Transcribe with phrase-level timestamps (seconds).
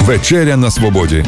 [0.00, 1.24] Вечеря на свободі.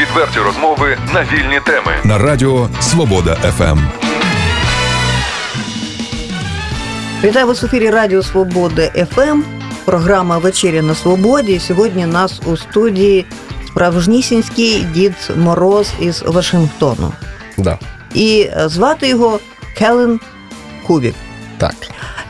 [0.00, 3.78] Відверті розмови на вільні теми на Радіо Свобода ФМ.
[7.24, 9.42] Вітаю вас в ефірі Радіо Свобода ФМ.
[9.84, 11.58] Програма Вечеря на свободі.
[11.58, 13.26] Сьогодні нас у студії
[13.66, 17.12] справжнісінський дід Мороз із Вашингтону.
[17.58, 17.78] Да.
[18.14, 19.40] І звати його
[19.78, 20.20] Келен
[20.86, 21.14] Кубік.
[21.58, 21.74] Так.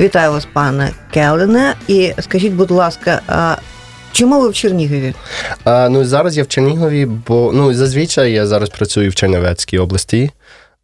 [0.00, 1.74] Вітаю вас, пане Келене.
[1.88, 3.56] І скажіть, будь ласка, а
[4.12, 5.14] чому ви в Чернігові?
[5.64, 10.30] А, ну зараз я в Чернігові, бо ну зазвичай я зараз працюю в Чернівецькій області,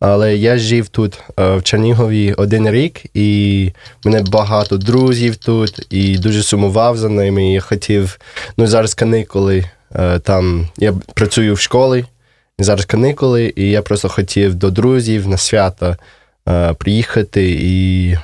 [0.01, 3.71] але я жив тут в Чернігові один рік, і
[4.05, 7.47] мене багато друзів тут, і дуже сумував за ними.
[7.47, 8.21] І я хотів,
[8.57, 9.65] ну зараз каникули.
[10.23, 12.05] Там я працюю в школі,
[12.59, 15.97] зараз каникули, і я просто хотів до друзів на свято
[16.79, 18.17] приїхати і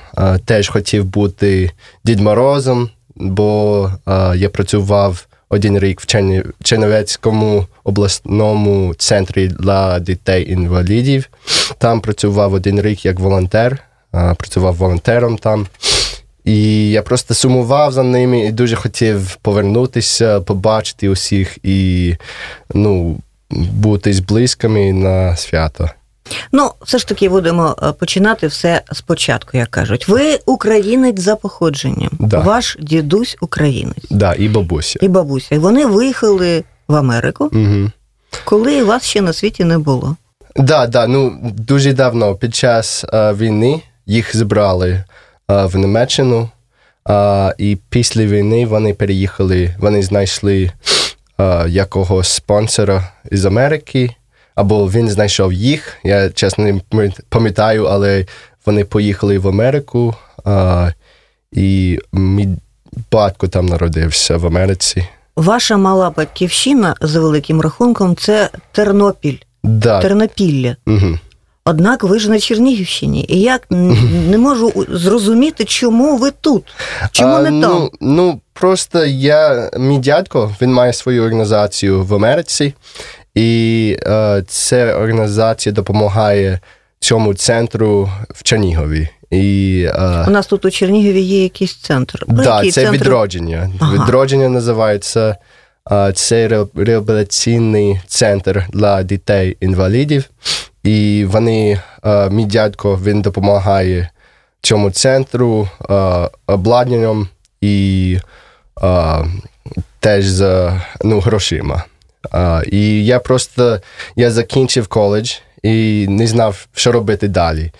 [0.45, 1.71] теж хотів бути
[2.03, 3.91] Дід Морозом, бо
[4.35, 6.05] я працював один рік в
[6.63, 11.29] Чернівецькому обласному центрі для дітей-інвалідів.
[11.77, 13.79] Там працював один рік як волонтер,
[14.11, 15.67] працював волонтером там.
[16.43, 22.15] І я просто сумував за ними і дуже хотів повернутися, побачити усіх і
[22.73, 23.17] ну,
[23.51, 25.89] бути з близькими на свято.
[26.51, 30.07] Ну, все ж таки будемо починати все спочатку, як кажуть.
[30.07, 32.09] Ви українець за походженням.
[32.19, 32.39] Да.
[32.39, 34.05] Ваш дідусь українець.
[34.09, 34.99] Да, і бабуся.
[35.01, 35.55] І бабуся.
[35.55, 37.91] І вони виїхали в Америку, Угу.
[38.45, 40.15] коли вас ще на світі не було.
[40.55, 45.03] Да, да, ну дуже давно під час а, війни їх збрали
[45.47, 46.49] а, в Німеччину,
[47.05, 50.71] а, і після війни вони переїхали, вони знайшли
[51.37, 54.15] а, якогось спонсора із Америки,
[54.55, 55.97] або він знайшов їх.
[56.03, 56.81] Я чесно не
[57.29, 58.25] пам'ятаю, але
[58.65, 60.15] вони поїхали в Америку,
[60.45, 60.89] а,
[61.51, 62.47] і мій
[63.11, 65.07] батько там народився в Америці.
[65.35, 70.01] Ваша мала батьківщина за великим рахунком це Тернопіль, Да.
[70.01, 70.75] Тернопілля.
[70.87, 71.19] Угу.
[71.65, 73.25] Однак ви ж на Чернігівщині.
[73.29, 73.59] І я
[74.29, 76.63] не можу зрозуміти, чому ви тут.
[77.11, 77.59] Чому а, не там?
[77.61, 82.73] Ну, ну просто я, мій дядько, він має свою організацію в Америці,
[83.35, 86.59] і е, ця організація допомагає
[86.99, 89.07] цьому центру в Чернігові.
[89.31, 92.25] І, е, У нас тут у Чернігові є якийсь центр.
[92.27, 92.91] Ну, да, це центр?
[92.91, 93.69] відродження.
[93.79, 93.93] Ага.
[93.93, 95.35] Відродження називається
[95.91, 100.29] е, це ре- реабілітаційний центр для дітей-інвалідів.
[100.83, 104.09] І вони, е, мій дядько, він допомагає
[104.61, 105.93] цьому центру е,
[106.47, 107.27] обладнанням
[107.61, 108.17] і
[108.83, 109.25] е,
[109.99, 111.83] теж за ну, грошима.
[112.71, 113.81] І я просто
[114.15, 115.33] я закінчив коледж
[115.63, 117.71] і не знав, що робити далі.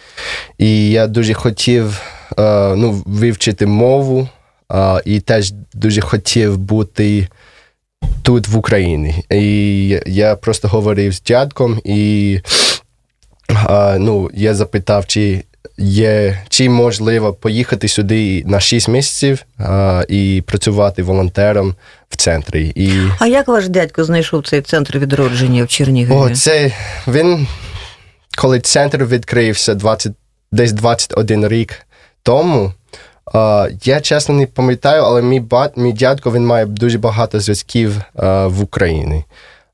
[0.58, 2.02] І я дуже хотів
[2.40, 4.28] е, ну, вивчити мову,
[5.06, 7.28] і теж дуже хотів бути
[8.22, 9.16] тут в Україні.
[9.30, 12.40] І я просто говорив з дядьком, і
[13.70, 15.44] е, ну, я запитав, чи
[15.78, 21.75] є чи можливо поїхати сюди на 6 місяців е, і працювати волонтером
[22.09, 22.74] в центрі.
[22.75, 26.31] І А як ваш дядько знайшов цей центр відродження в Чернігові?
[26.31, 26.72] о, це
[27.07, 27.47] він,
[28.38, 30.12] коли центр відкрився 20,
[30.52, 31.73] десь 21 рік
[32.23, 32.73] тому.
[33.35, 37.97] е, я чесно не пам'ятаю, але мій бат, мій дядько він має дуже багато зв'язків
[37.97, 39.25] е, в Україні.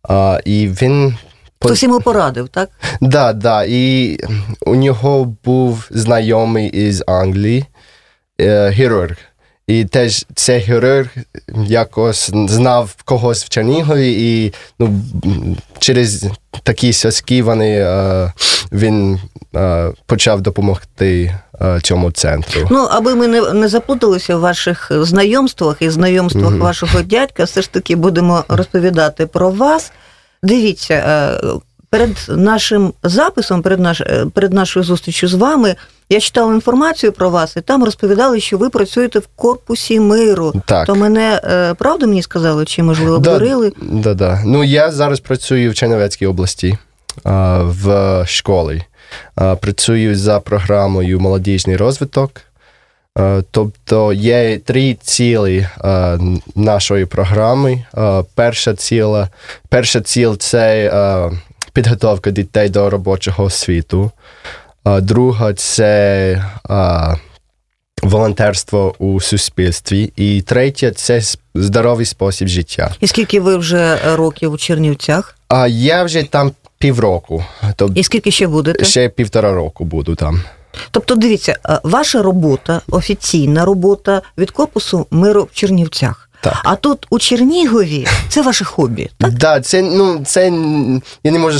[0.09, 1.17] Е, і він
[1.65, 2.69] Хтось йому порадив, так?
[3.01, 3.63] Да, да.
[3.67, 4.17] І
[4.65, 7.65] у нього був знайомий із Англії,
[8.41, 9.17] е, хірург.
[9.67, 11.07] І теж цей хірург
[11.67, 15.01] якось знав когось в Чернігові, і ну,
[15.79, 16.25] через
[16.63, 18.33] такі зв'язки вони, е,
[18.71, 19.19] він
[19.55, 22.67] е, почав допомогти е, цьому центру.
[22.71, 26.59] Ну, аби ми не, не заплуталися в ваших знайомствах і знайомствах Мгм.
[26.59, 29.91] вашого дядька, все ж таки будемо розповідати про вас.
[30.43, 31.47] Дивіться, е,
[31.89, 35.75] перед нашим записом, перед, наш, е, перед нашою зустрічю з вами,
[36.09, 40.53] я читала інформацію про вас, і там розповідали, що ви працюєте в корпусі миру.
[40.65, 40.87] Так.
[40.87, 43.71] То мене е, правду мені сказали, чи можливо Да, обдурили?
[43.81, 44.41] Да, да.
[44.45, 46.77] Ну, я зараз працюю в Чернівецькій області
[47.61, 48.83] в школі.
[49.61, 52.41] Працюю за програмою Молодіжний розвиток.
[53.15, 55.67] А, Тобто є три цілі
[56.55, 57.83] нашої програми.
[58.35, 59.29] Перша ціла,
[59.69, 60.91] перша ціль це
[61.73, 64.11] підготовка дітей до робочого світу.
[64.85, 66.43] Друга це
[68.03, 70.13] волонтерство у суспільстві.
[70.15, 71.21] І третє це
[71.55, 72.91] здоровий спосіб життя.
[72.99, 75.35] І скільки ви вже років у Чернівцях?
[75.69, 77.43] Я вже там півроку,
[77.75, 78.85] тобто І скільки ще будете?
[78.85, 80.43] ще півтора року буду там.
[80.91, 86.29] Тобто, дивіться, е, ваша робота, офіційна робота від корпусу миру в Чернівцях.
[86.41, 86.61] Так.
[86.63, 89.09] А тут у Чернігові це ваше хобі.
[89.17, 89.33] так?
[89.33, 90.45] Да, це ну це
[91.23, 91.59] я не можу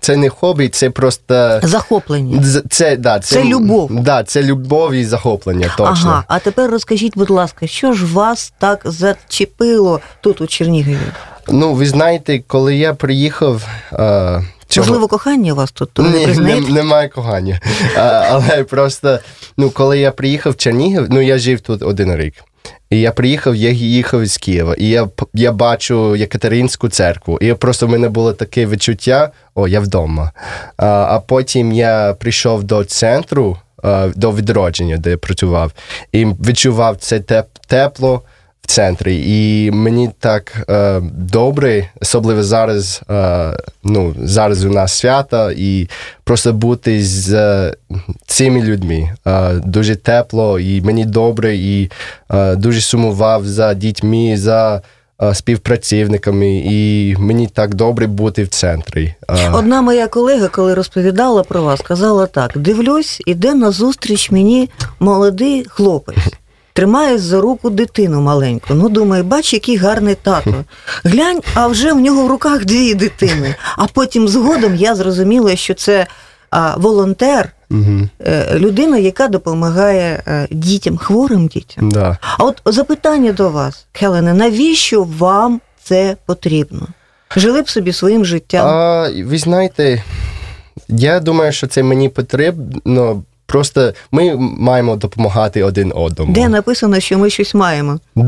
[0.00, 2.44] це не хобі, це просто захоплення.
[2.70, 3.90] Це да, це, це любов.
[4.00, 5.74] Да, це любов і захоплення.
[5.76, 5.86] Точно.
[5.86, 10.98] Ага, а тепер розкажіть, будь ласка, що ж вас так зачепило тут у Чернігові?
[11.48, 13.68] Ну, ви знаєте, коли я приїхав.
[13.92, 14.40] А...
[14.68, 14.86] Цього...
[14.86, 17.60] Можливо, кохання у вас тут Ні, не немає кохання.
[17.96, 18.00] А,
[18.30, 19.18] Але просто
[19.56, 22.34] ну, коли я приїхав в Чернігів, ну я жив тут один рік.
[22.90, 27.38] І я приїхав, я їхав з Києва, і я я бачу Єкатеринську церкву.
[27.40, 30.32] І просто в мене було таке відчуття: о, я вдома.
[30.76, 33.56] А а потім я прийшов до центру,
[34.14, 35.72] до відродження, де я працював,
[36.12, 38.22] і відчував це тепло
[38.70, 39.22] центрі.
[39.26, 43.02] І мені так е, добре, особливо зараз.
[43.10, 45.88] Е, ну, зараз у нас свято, і
[46.24, 47.74] просто бути з е,
[48.26, 51.90] цими людьми е, дуже тепло, і мені добре, і
[52.30, 54.36] е, дуже сумував за дітьми.
[54.36, 54.82] за
[55.34, 59.14] Співпрацівниками, і мені так добре бути в центрі.
[59.52, 64.70] Одна моя колега, коли розповідала про вас, сказала так: дивлюсь, іде на зустріч мені
[65.00, 66.39] молодий хлопець
[66.72, 68.74] тримає за руку дитину маленьку.
[68.74, 70.54] Ну, думаю, бач, який гарний тато.
[71.04, 73.54] Глянь, а вже в нього в руках дві дитини.
[73.76, 76.06] А потім згодом я зрозуміла, що це
[76.50, 78.08] а, волонтер, угу.
[78.54, 81.90] людина, яка допомагає е, дітям, хворим дітям.
[81.90, 82.18] Да.
[82.38, 86.86] А от запитання до вас, Хелене, навіщо вам це потрібно?
[87.36, 88.66] Жили б собі своїм життям?
[88.66, 90.02] А, Ви знаєте,
[90.88, 96.32] я думаю, що це мені потрібно Просто ми маємо допомагати один одному.
[96.32, 98.00] Де написано, що ми щось маємо?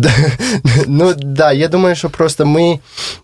[0.88, 2.78] Ну да, я думаю, що просто ми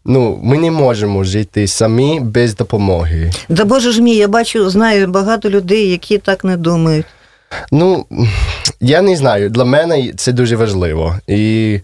[0.04, 3.32] ну, ми не можемо жити самі без допомоги.
[3.48, 7.06] Да Боже ж мій, я бачу, знаю багато людей, які так не думають.
[7.72, 8.06] Ну,
[8.80, 9.50] я не знаю.
[9.50, 11.18] Для мене це дуже важливо.
[11.26, 11.80] І,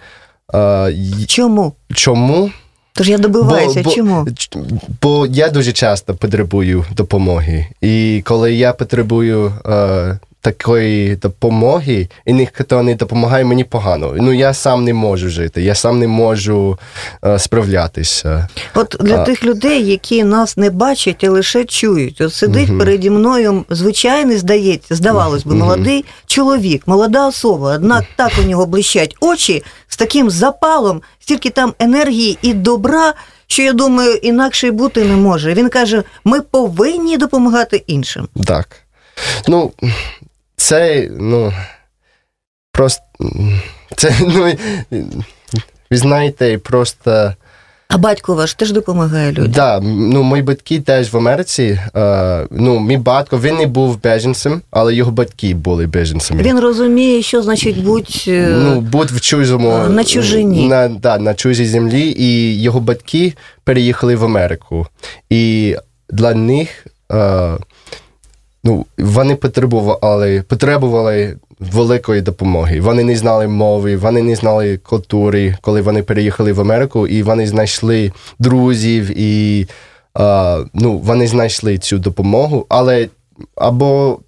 [0.55, 0.90] а,
[1.26, 1.72] Чому?
[1.94, 2.50] Чому?
[2.96, 4.26] Тож я добиваюся, бо, чому?
[4.55, 7.67] Бо, бо я дуже часто потребую допомоги.
[7.81, 14.14] І коли я потребую е, такої допомоги, і ніхто не допомагає мені погано.
[14.17, 16.79] Ну я сам не можу жити, я сам не можу
[17.25, 18.49] е, справлятися.
[18.75, 19.25] От для а...
[19.25, 22.20] тих людей, які нас не бачать, а лише чують.
[22.20, 22.79] От сидить угу.
[22.79, 26.08] переді мною звичайний, здається, здавалось би, молодий угу.
[26.26, 27.75] чоловік, молода особа.
[27.75, 33.14] Однак так у нього блищать очі з таким запалом, стільки там енергії і добра.
[33.46, 35.55] Що я думаю, інакше й бути не може.
[35.55, 38.29] Він каже: ми повинні допомагати іншим.
[38.46, 38.69] Так.
[39.49, 39.73] Ну,
[40.64, 41.52] це, ну,
[42.72, 43.02] просто.
[43.96, 44.52] Це, ну,
[45.90, 47.32] ви знаєте, просто.
[47.88, 49.44] А батько ваш теж допомагає людям?
[49.44, 51.81] Так, да, ну мої батьки теж в Америці.
[51.96, 56.43] Е, ну, мій батько він не був беженцем, але його батьки були беженцями.
[56.43, 60.69] Він розуміє, що значить будь е, ну, будь в чужому на чужині.
[60.69, 63.34] На да, на чужій землі, і його батьки
[63.64, 64.87] переїхали в Америку.
[65.31, 65.76] І
[66.10, 66.87] для них.
[67.12, 67.58] Е,
[68.64, 72.81] ну, вони потребували потребували великої допомоги.
[72.81, 77.46] Вони не знали мови, вони не знали культури, коли вони переїхали в Америку, і вони
[77.46, 79.66] знайшли друзів, і
[80.14, 83.08] а, ну, вони знайшли цю допомогу, але
[83.56, 84.19] або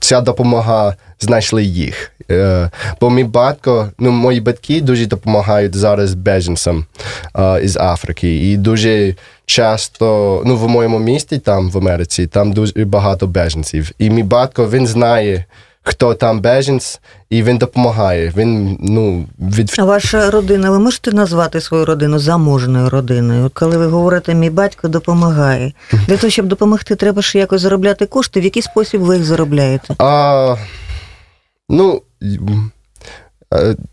[0.00, 2.12] ця допомога знайшли їх.
[2.30, 6.86] Е, бо мій батько, ну мої батьки дуже допомагають зараз беженцям
[7.38, 8.50] е, із Африки.
[8.50, 9.14] І дуже
[9.46, 13.90] часто, ну в моєму місті, там в Америці, там дуже багато беженців.
[13.98, 15.44] І мій батько він знає.
[15.82, 18.32] Хто там беженць, і він допомагає.
[18.36, 20.70] Він ну від а ваша родина.
[20.70, 23.50] Ви можете назвати свою родину заможною родиною?
[23.54, 28.40] Коли ви говорите, мій батько допомагає для того, щоб допомогти, треба ж якось заробляти кошти.
[28.40, 29.94] В який спосіб ви їх заробляєте?
[29.98, 30.56] А,
[31.68, 32.02] Ну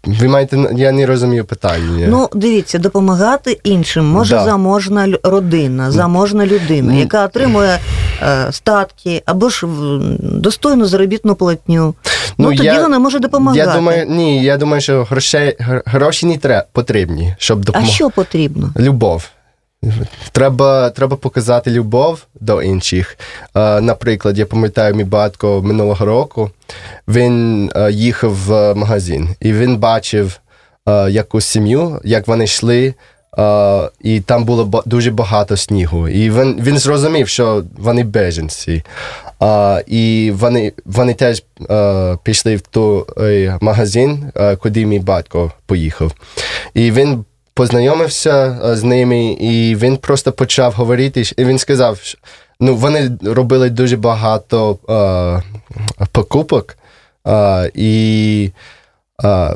[0.06, 2.08] ви маєте я не розумію питання.
[2.10, 4.44] Ну, дивіться, допомагати іншим може да.
[4.44, 7.80] заможна родина, заможна людина, яка отримує
[8.52, 9.68] статки або ж
[10.20, 11.96] достойну заробітну платню.
[12.38, 13.60] Ну, ну тоді я, вона може допомагати.
[13.60, 17.92] Я думаю, ні, я думаю, що грошей гроші не треба потрібні, щоб допомогти.
[17.92, 18.74] А що потрібно?
[18.80, 19.30] Любов.
[20.32, 23.18] Треба треба показати любов до інших.
[23.82, 26.52] Наприклад, я пам'ятаю, мій батько минулого року
[27.08, 30.40] він їхав в магазин і він бачив
[31.10, 32.94] якусь сім'ю, як вони йшли,
[34.02, 36.08] і там було дуже багато снігу.
[36.08, 38.84] І він він зрозумів, що вони беженці.
[39.88, 41.44] І вони вони теж
[42.24, 46.12] пішли в той магазин, куди мій батько поїхав.
[46.74, 47.26] І він
[47.60, 51.24] познайомився е, з ними, і він просто почав говорити.
[51.38, 52.18] І він сказав, що
[52.60, 56.78] ну, вони робили дуже багато е, покупок,
[57.28, 58.52] е, і
[59.24, 59.56] е,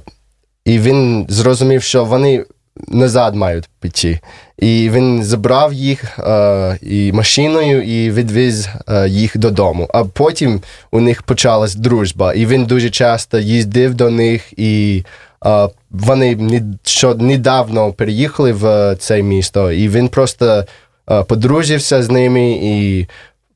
[0.65, 2.45] і він зрозумів, що вони
[2.87, 4.19] назад мають піти.
[4.59, 9.89] І він забрав їх е, і машиною і відвіз е, їх додому.
[9.93, 10.61] А потім
[10.91, 15.03] у них почалась дружба, і він дуже часто їздив до них, і
[15.45, 20.65] е, вони що недавно переїхали в це місто, і він просто
[21.11, 23.07] е, подружився з ними і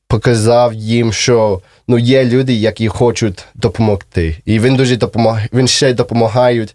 [0.08, 4.36] показав їм, що ну, є люди, які хочуть допомогти.
[4.44, 6.74] І він дуже допомагає, він ще допомагають.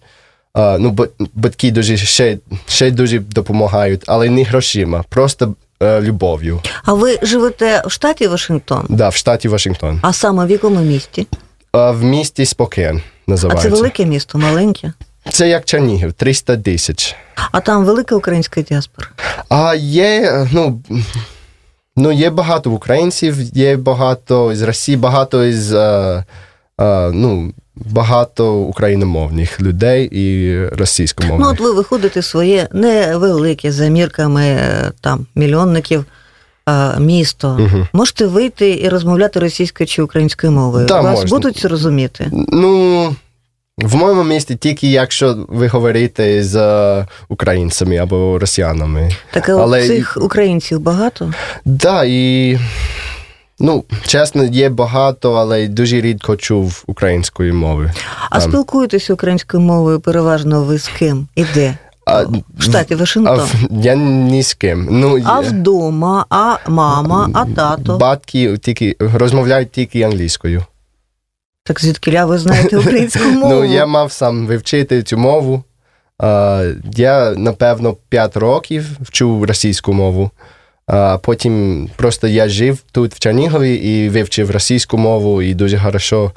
[0.55, 0.95] Ну,
[1.33, 6.61] батьки дуже ще ще дуже допомагають, але не грошима, просто uh, любов'ю.
[6.83, 8.81] А ви живете в штаті Вашингтон?
[8.81, 9.99] Так, да, в штаті Вашингтон.
[10.01, 11.27] А саме в якому місті?
[11.73, 13.67] Uh, в місті Спокен називається.
[13.67, 14.93] А це велике місто, маленьке?
[15.29, 17.15] Це як Чернігів, 300 тисяч.
[17.51, 19.07] А там велика українська діаспора?
[19.49, 20.81] А є, ну.
[21.95, 25.39] Ну, є багато українців, є багато з Росії, багато.
[25.41, 26.23] А, а,
[27.13, 31.47] ну, багато україномовних людей і російськомовних.
[31.47, 36.05] Ну, от ви виходите своє невелике за мірками е, там мільйонників
[36.99, 37.57] місто.
[37.59, 37.87] Угу.
[37.93, 40.85] Можете вийти і розмовляти російською чи українською мовою.
[40.85, 41.37] Да, Вас можна.
[41.37, 42.31] будуть розуміти?
[42.31, 43.15] Ну.
[43.77, 49.11] В моєму місті тільки якщо ви говорите з е, українцями або росіянами.
[49.31, 49.87] Так Але...
[49.87, 51.25] цих українців багато?
[51.25, 51.33] Так,
[51.65, 52.59] да, і
[53.59, 57.91] Ну, чесно, є багато, але дуже рідко чув української мови.
[58.29, 61.77] А um, спілкуєтесь українською мовою переважно ви з ким і де?
[62.05, 62.23] А,
[62.57, 63.39] в штаті Вашингтон?
[63.39, 64.87] А, я ні з ким.
[64.91, 67.97] Ну, А вдома, а мама, а тато?
[67.97, 70.63] Батьки тільки розмовляють тільки англійською.
[71.63, 73.53] Так звідки ви знаєте українську мову?
[73.53, 75.63] Ну, я мав сам вивчити цю мову.
[76.95, 80.31] Я, напевно, 5 років вчу російську мову.
[80.87, 86.31] А Потім просто я жив тут в Чернігові і вивчив російську мову і дуже хорошо,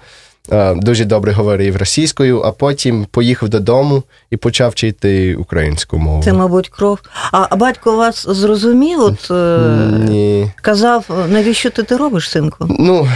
[0.76, 6.23] дуже добре говорив російською, а потім поїхав додому і почав вчити українську мову.
[6.23, 6.99] Це, мабуть, кров.
[7.33, 9.00] А батько вас зрозумів?
[9.00, 9.59] От е,
[10.09, 10.50] Ні.
[10.62, 12.67] казав, навіщо ти це робиш, синку?
[12.79, 13.09] Ну,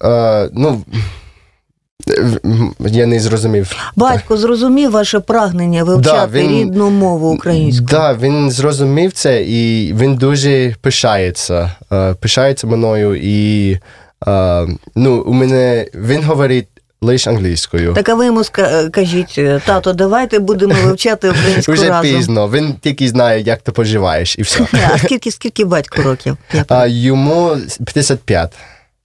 [0.00, 0.82] а, ну
[2.80, 3.76] я не зрозумів.
[3.96, 7.86] Батько зрозумів ваше прагнення вивчати да, він, рідну мову українську.
[7.86, 11.72] Так, да, він зрозумів це і він дуже пишається.
[11.90, 13.16] Uh, пишається мною.
[13.22, 13.78] І
[14.26, 16.66] uh, ну, у мене він говорить.
[17.00, 17.94] Лише англійською.
[17.94, 18.42] Так а ви йому
[18.92, 22.02] кажіть, тато, давайте будемо вивчати українську Вже разом.
[22.02, 22.48] пізно.
[22.48, 24.66] Він тільки знає, як ти поживаєш, і все.
[24.94, 26.36] А скільки скільки батько років?
[26.68, 28.52] А, Йому 55.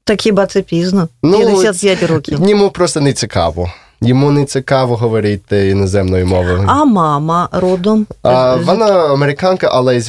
[0.06, 1.08] Так хіба це пізно?
[1.24, 2.40] Ну, 55 років.
[2.50, 3.72] Йому просто не цікаво.
[4.02, 6.64] Йому не цікаво говорити іноземною мовою.
[6.68, 8.08] А мама родом?
[8.24, 10.02] А, Вона американка, але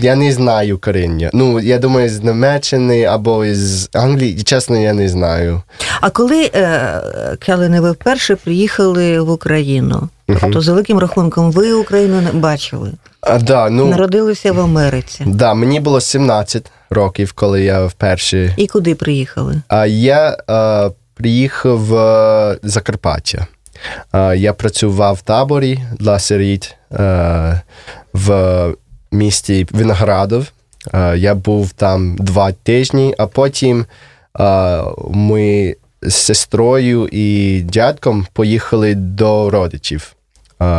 [0.00, 1.30] я не знаю коріння.
[1.32, 5.62] Ну, я думаю, з Німеччини або з Англії, чесно, я не знаю.
[6.00, 7.02] А коли е,
[7.38, 12.92] Келени, ви вперше приїхали в Україну, uh то за великим рахунком ви Україну не бачили?
[13.26, 15.24] А, да, ну, Народилися в Америці.
[15.26, 18.54] Да, мені було 17 років, коли я вперше.
[18.56, 19.62] І куди приїхали?
[19.68, 23.46] А я а, приїхав в Закарпаття.
[24.12, 27.54] А, я працював в таборі для сиріт а,
[28.12, 28.68] в
[29.12, 30.46] місті Виноградов.
[30.92, 33.86] А, я був там два тижні, а потім
[35.10, 40.14] ми з сестрою і дядьком поїхали до родичів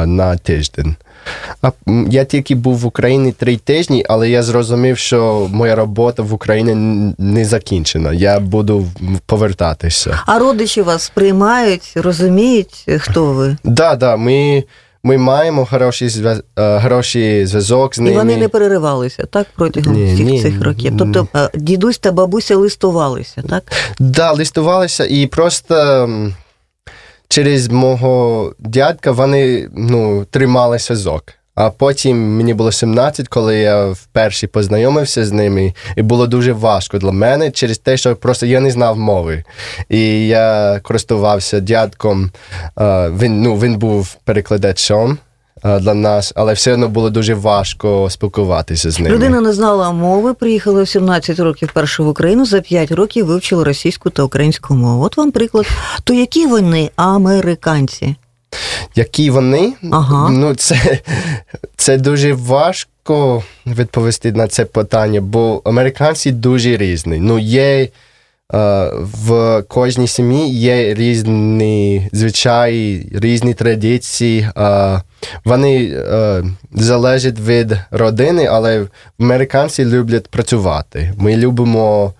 [0.06, 0.96] на тиждень.
[1.62, 1.72] А
[2.10, 6.76] я тільки був в Україні три тижні, але я зрозумів, що моя робота в Україні
[7.18, 8.14] не закінчена.
[8.14, 8.86] Я буду
[9.26, 10.20] повертатися.
[10.26, 13.58] А родичі вас приймають, розуміють, хто ви?
[13.64, 14.64] Да, да, ми.
[15.06, 16.42] Ми маємо хороший зв'яз...
[16.60, 18.12] Е, хороший зв'язок з ними.
[18.12, 20.94] І вони не переривалися, так, протягом ні, всіх ні, цих років.
[21.00, 23.50] Тобто е, дідусь та бабуся листувалися, так?
[23.50, 23.64] Так,
[24.00, 26.10] да, листувалися і просто
[27.28, 31.24] через мого дядька вони ну, тримали зв'язок.
[31.56, 36.98] А потім мені було 17, коли я вперше познайомився з ними, і було дуже важко
[36.98, 39.44] для мене через те, що просто я не знав мови.
[39.90, 42.32] І я користувався дядком.
[43.20, 45.18] Він ну, він був перекладачом
[45.66, 49.16] для нас, але все одно було дуже важко спілкуватися з ними.
[49.16, 53.64] Людина не знала мови, приїхала в 17 років перше в Україну, за 5 років вивчила
[53.64, 55.04] російську та українську мову.
[55.04, 55.66] От вам приклад.
[56.04, 58.16] То які вони американці?
[58.96, 59.74] Які вони?
[59.92, 60.30] Ага.
[60.30, 61.00] Ну, це,
[61.76, 67.18] це дуже важко відповісти на це питання, бо американці дуже різні.
[67.18, 67.88] Ну, є
[69.00, 74.50] в кожній сім'ї є різні звичаї, різні традиції.
[75.46, 76.04] Вони
[76.74, 78.88] залежать від родини, але
[79.20, 81.14] американці люблять працювати.
[81.18, 82.14] Ми любимо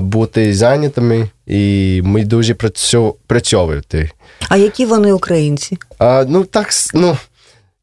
[0.00, 2.54] бути зайнятими і ми дуже
[3.26, 4.10] працьовувати.
[4.48, 5.78] А які вони українці?
[5.98, 7.16] А, Ну, так, ну.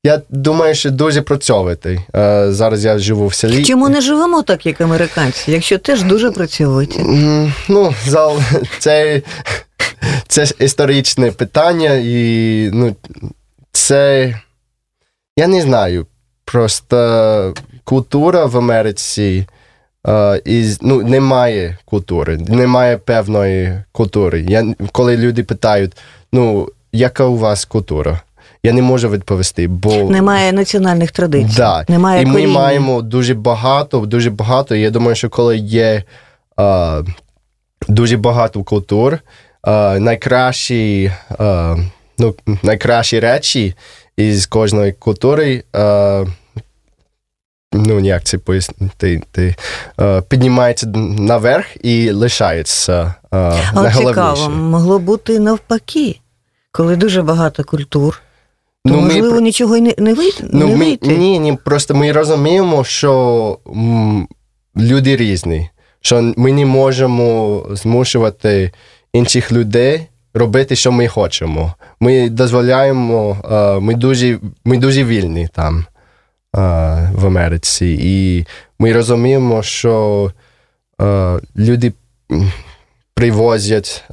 [0.06, 2.00] Я думаю, що дуже працьовитий.
[2.48, 3.64] Зараз я живу в селі.
[3.64, 7.00] Чому не живемо так, як американці, якщо теж дуже працьовиті?
[7.70, 7.94] Ну,
[8.80, 9.22] це
[10.28, 12.96] це історичне питання, і ну,
[13.72, 14.34] це
[15.38, 16.08] я не знаю.
[16.46, 19.48] Просто культура в Америці
[20.04, 24.46] uh, із, ну, немає культури, немає певної культури.
[24.50, 25.98] Я, Коли люди питають,
[26.34, 28.22] ну, яка у вас культура?
[28.66, 31.58] Я не можу відповісти, бо немає національних традицій.
[31.58, 31.86] Да.
[31.90, 32.48] Немає І коріння.
[32.48, 34.76] ми маємо дуже багато, дуже багато.
[34.76, 36.04] Я думаю, що коли є
[36.58, 37.08] uh,
[37.88, 39.20] дуже багато культур,
[39.64, 41.12] uh, найкращі,
[42.18, 43.76] ну, найкращі речі
[44.18, 45.64] із кожної культури.
[47.76, 49.56] Ну, як це пояснити, ти,
[50.28, 54.08] піднімається наверх і лишається найголовніше.
[54.08, 56.20] цікаво, могло бути навпаки,
[56.72, 58.22] коли дуже багато культур,
[58.86, 60.44] то, ну, можливо, ми, нічого й не, не вийти?
[60.54, 61.08] Ну, не ми, вийти.
[61.18, 64.28] Ні, ні, просто ми розуміємо, що м,
[64.78, 65.70] люди різні,
[66.02, 68.72] що ми не можемо змушувати
[69.14, 71.74] інших людей робити, що ми хочемо.
[72.00, 75.86] Ми дозволяємо, е, ми дуже, ми дуже вільні там
[77.14, 77.98] в Америці.
[78.02, 78.46] І
[78.80, 80.32] ми розуміємо, що
[81.58, 81.94] люди
[83.16, 84.04] привозять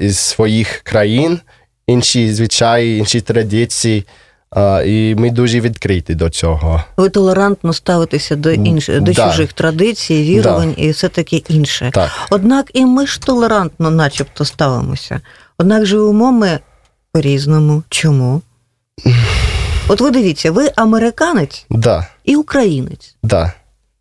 [0.00, 1.40] із своїх країн
[1.86, 4.06] інші звичаї, інші традиції.
[4.50, 6.84] Uh, і ми дуже відкриті до цього.
[6.96, 9.30] Ви толерантно ставитеся до інших до да.
[9.30, 10.82] чужих традицій, вірувань да.
[10.82, 11.90] і все таке інше.
[11.94, 12.10] Так.
[12.30, 15.20] Однак і ми ж толерантно, начебто, ставимося.
[15.58, 16.58] Однак живемо ми
[17.12, 17.82] по-різному.
[17.88, 18.42] Чому?
[19.88, 22.06] От ви дивіться, ви американець да.
[22.24, 23.16] і українець.
[23.22, 23.52] Да.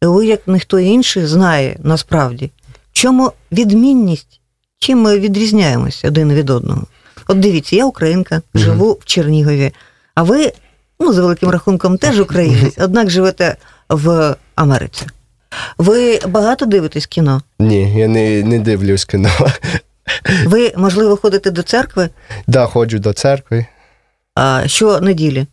[0.02, 2.52] Ви, як ніхто інший, знає насправді,
[2.92, 4.40] чому відмінність,
[4.80, 6.84] чим ми відрізняємося один від одного.
[7.28, 9.72] От дивіться, я українка, живу в Чернігові,
[10.16, 10.52] а ви,
[11.00, 13.56] ну, за великим рахунком, теж українець, однак живете
[13.90, 15.06] в Америці.
[15.78, 17.42] Ви багато дивитесь кіно?
[17.60, 19.30] Ні, я не не дивлюсь кіно.
[20.46, 22.10] Ви, можливо, ходите до церкви?
[22.28, 23.66] Так, да, ходжу до церкви.
[24.36, 25.48] А що неділі?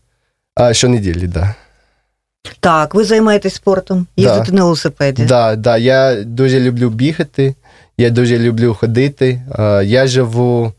[0.54, 1.28] А щонеділі, так.
[1.28, 1.54] Да.
[2.60, 4.56] Так, ви займаєтесь спортом, їздите да.
[4.56, 5.26] на велосипеді.
[5.26, 7.54] Так, да, да, я дуже люблю бігати,
[7.98, 9.42] я дуже люблю ходити.
[9.84, 10.72] Я живу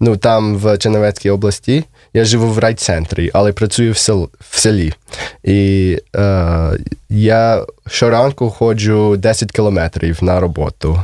[0.00, 1.84] ну, там, в Черновецькій області,
[2.14, 4.92] я живу в райцентрі, але працюю в, сел, в селі.
[5.44, 6.70] І е,
[7.08, 11.00] я щоранку ходжу 10 кілометрів на роботу.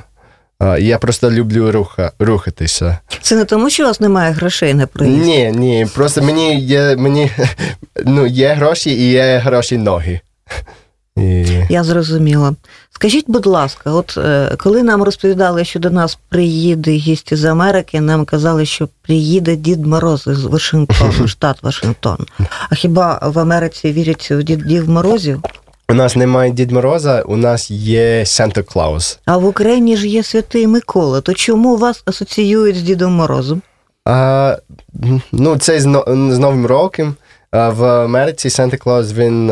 [0.78, 2.98] Я просто люблю руха, рухатися.
[3.20, 5.22] Це не тому, що у вас немає грошей на проїзд?
[5.26, 5.86] Ні, ні.
[5.94, 7.30] Просто мені є мені,
[8.04, 10.20] ну, є гроші і є гроші ноги.
[11.16, 11.46] І...
[11.70, 12.54] Я зрозуміла.
[12.90, 18.00] Скажіть, будь ласка, от е, коли нам розповідали, що до нас приїде гість з Америки,
[18.00, 22.16] нам казали, що приїде Дід Мороз з Вашингтону, штат Вашингтон.
[22.70, 25.42] А хіба в Америці вірять в Дідів Морозів?
[25.88, 29.18] У нас немає Дід Мороза, у нас є Санта Клаус.
[29.24, 31.20] А в Україні ж є Святий Микола.
[31.20, 33.62] То чому вас асоціюють з Дідом Морозом?
[34.04, 34.56] А,
[35.32, 35.82] Ну, це з,
[36.30, 37.14] з Новим роком.
[37.52, 39.50] В Америці Санта Клаус він,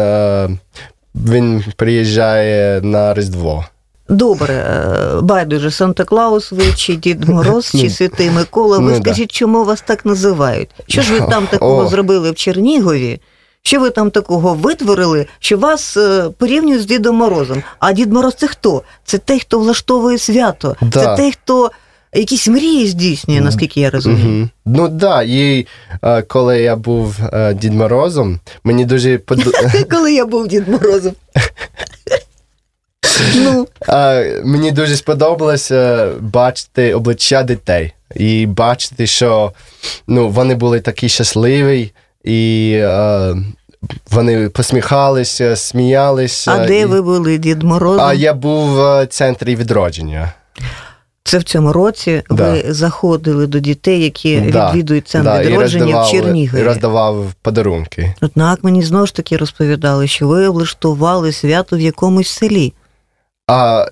[1.15, 3.65] він приїжджає на Різдво.
[4.09, 8.79] Добре, е, байдуже, Санта Клаус, ви чи Дід Мороз, чи Святий Микола.
[8.79, 10.71] Ви ну, скажіть, чому вас так називають?
[10.89, 13.21] Що ж ви там такого зробили в Чернігові?
[13.63, 17.63] Що ви там такого витворили, що вас е, порівнюють з Дідом Морозом?
[17.79, 18.83] А Дід Мороз це хто?
[19.05, 21.01] Це той, хто влаштовує свято, да.
[21.01, 21.71] це той, хто
[22.15, 24.39] якісь мрії здійснює, наскільки я розумію.
[24.39, 24.49] Угу.
[24.65, 25.23] Ну так, да.
[25.23, 25.67] і
[26.03, 29.85] е, коли я був е, Дід Морозом, мені дуже подобається.
[29.91, 31.13] Коли я був Дід Морозом.
[33.37, 33.67] Ну.
[34.45, 39.53] Мені дуже сподобалося бачити обличчя дітей і бачити, що
[40.07, 41.93] ну, вони були такі щасливі
[42.25, 43.37] і е,
[44.11, 46.53] вони посміхалися, сміялися.
[46.53, 46.85] А де і...
[46.85, 48.01] ви були, Дід Мороз?
[48.01, 50.33] А я був в центрі відродження.
[51.27, 52.53] Це в цьому році да.
[52.53, 54.69] ви заходили до дітей, які да.
[54.71, 55.43] відвідують центр да.
[55.43, 56.61] відродження в Чернігові.
[56.61, 58.15] І роздавав подарунки.
[58.21, 62.73] Однак мені знову ж таки розповідали, що ви облаштували свято в якомусь селі.
[63.47, 63.87] А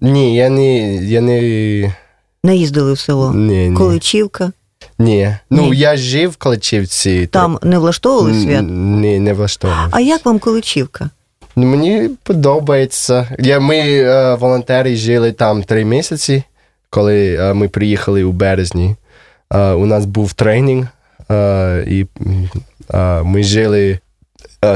[0.00, 1.94] ні, я не я не...
[2.44, 3.32] Не їздили в село.
[3.34, 3.76] Ні, ні.
[3.76, 4.52] Количівка.
[4.98, 5.36] Ні.
[5.50, 5.76] Ну, Ні.
[5.76, 7.26] я жив в Каличівці.
[7.26, 8.64] Там не влаштовували свят?
[8.68, 9.88] Ні, не влаштовували.
[9.92, 11.10] А як вам Каличівка?
[11.56, 13.36] Ну, Мені подобається.
[13.38, 16.42] Я, Ми е, волонтери жили там три місяці,
[16.90, 18.96] коли е, ми приїхали у березні.
[19.54, 20.86] Е, у нас був тренінг,
[21.30, 22.06] е, і
[23.22, 23.98] ми жили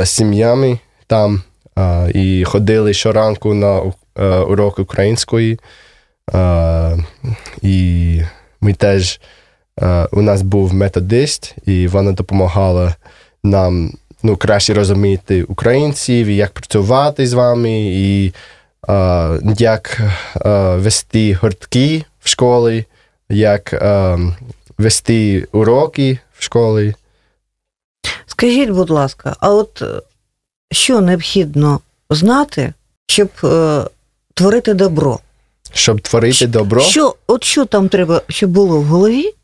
[0.05, 1.43] сім'ями там
[2.15, 3.83] і ходили щоранку на
[4.43, 5.59] урок української.
[7.63, 8.21] І
[8.61, 9.21] ми теж
[10.13, 12.95] у нас був методист, і вона допомагала
[13.45, 13.93] нам
[14.23, 18.33] ну, краще розуміти українців, і як працювати з вами, і
[19.59, 20.01] як
[20.79, 22.85] вести гуртки в школі,
[23.29, 23.73] як
[24.79, 26.95] вести уроки в школі.
[28.27, 30.03] Скажіть, будь ласка, а от е,
[30.73, 32.73] що необхідно знати,
[33.07, 33.85] щоб е,
[34.35, 35.19] творити добро?
[35.73, 36.81] Щоб творити Щ, добро?
[36.81, 39.35] Що, От що там треба, щоб було в голові,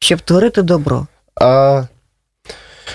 [0.00, 1.06] щоб творити добро?
[1.34, 1.82] А,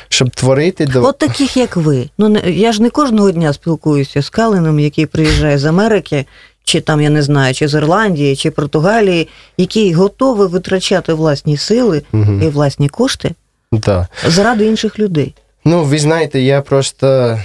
[0.09, 1.09] Щоб творити добро.
[1.09, 2.09] От таких, як ви.
[2.17, 6.25] Ну, Я ж не кожного дня спілкуюся з Калином, який приїжджає з Америки,
[6.63, 9.27] чи там, я не знаю, чи з Ірландії, чи Португалії,
[9.57, 12.41] який готовий витрачати власні сили угу.
[12.43, 13.31] і власні кошти
[13.71, 14.07] да.
[14.27, 15.33] заради інших людей.
[15.65, 17.39] Ну, ви знаєте, я просто.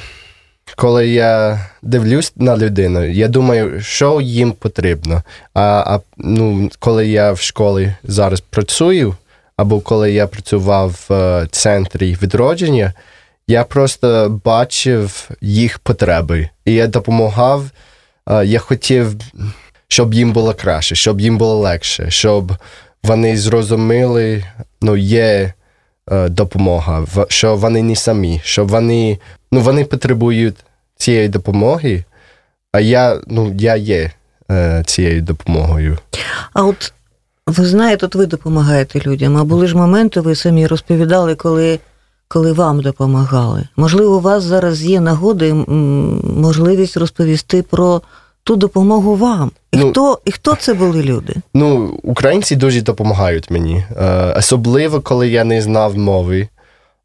[0.76, 5.22] Коли я дивлюсь на людину, я думаю, що їм потрібно.
[5.54, 9.14] А а ну, коли я в школі зараз працюю,
[9.60, 12.92] або коли я працював в центрі відродження,
[13.48, 16.48] я просто бачив їх потреби.
[16.64, 17.64] І я допомагав
[18.44, 19.16] я хотів,
[19.88, 22.52] щоб їм було краще, щоб їм було легше, щоб
[23.02, 24.44] вони зрозуміли,
[24.82, 25.52] ну, є
[26.10, 29.18] е, допомога, що вони не самі, що вони
[29.52, 30.56] ну, вони потребують
[30.96, 32.04] цієї допомоги,
[32.72, 34.10] а я ну, я є
[34.50, 35.98] е, цією допомогою.
[36.52, 36.92] А от
[37.50, 41.78] ви знаєте, от ви допомагаєте людям, а були ж моменти, ви самі розповідали, коли
[42.32, 43.68] коли вам допомагали.
[43.76, 48.02] Можливо, у вас зараз є нагода і можливість розповісти про
[48.44, 49.50] ту допомогу вам.
[49.72, 51.34] І ну, хто і хто це були люди?
[51.54, 56.48] Ну, українці дуже допомагають мені, е, особливо коли я не знав мови.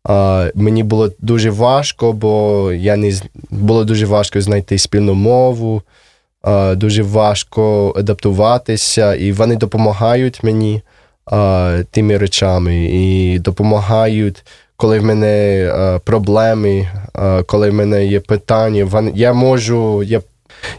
[0.10, 3.14] Е, мені було дуже важко, бо я не
[3.50, 5.82] було дуже важко знайти спільну мову,
[6.76, 10.82] дуже важко адаптуватися, і вони допомагають мені
[11.92, 14.44] тими речами і допомагають
[14.78, 20.04] коли в мене е, проблеми, е, коли в мене є питання, я можу.
[20.04, 20.22] я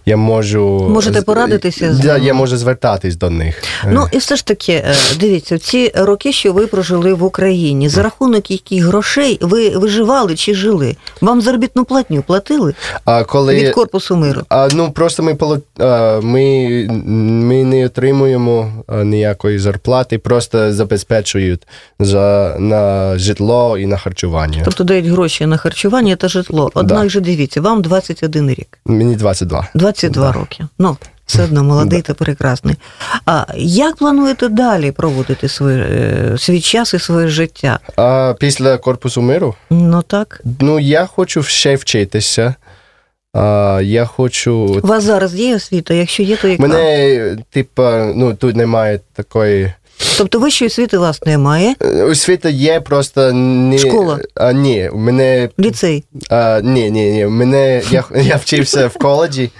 [0.07, 3.63] я можу можете порадитися з да, я можу звертатись до них.
[3.91, 8.03] Ну і все ж таки, е, дивіться, ці роки, що ви прожили в Україні, за
[8.03, 10.97] рахунок яких грошей ви виживали чи жили?
[11.21, 14.43] Вам заробітну платню платили а коли від корпусу миру?
[14.49, 15.37] А ну просто ми
[16.23, 18.73] ми, ми не отримуємо
[19.05, 21.67] ніякої зарплати, просто забезпечують
[22.01, 24.63] за на житло і на харчування.
[24.65, 26.71] Тобто дають гроші на харчування та житло.
[26.75, 27.09] Однак да.
[27.09, 28.79] же дивіться, вам 21 рік.
[28.85, 29.69] Мені 22.
[29.77, 30.33] 22 да.
[30.33, 30.65] роки.
[30.79, 32.77] Ну, все одно молодий та прекрасний.
[33.27, 37.79] А як плануєте далі проводити свій, е, свій час і своє життя?
[37.97, 39.55] А Після корпусу миру?
[39.71, 40.41] Ну так.
[40.61, 42.55] Ну, я хочу ще вчитися.
[43.33, 44.53] А, Я хочу.
[44.55, 45.95] У вас зараз є освіта?
[45.95, 46.63] Якщо є, то яка?
[46.63, 49.73] Мене, типа, ну тут немає такої
[50.19, 51.75] Тобто вищої освіти у вас немає?
[51.83, 54.19] Е, освіта є, просто не школа.
[54.35, 56.05] А, Ні, у мене ліцей.
[56.31, 57.27] А, Ні, ні, ні.
[57.27, 59.51] Мене я я вчився в коледжі,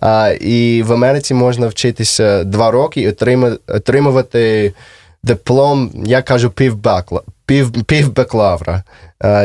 [0.00, 3.08] а, і в Америці можна вчитися два роки і
[3.68, 4.72] отримувати
[5.22, 7.22] диплом, я кажу, півбакла.
[7.46, 8.82] Пів, півбаклавра.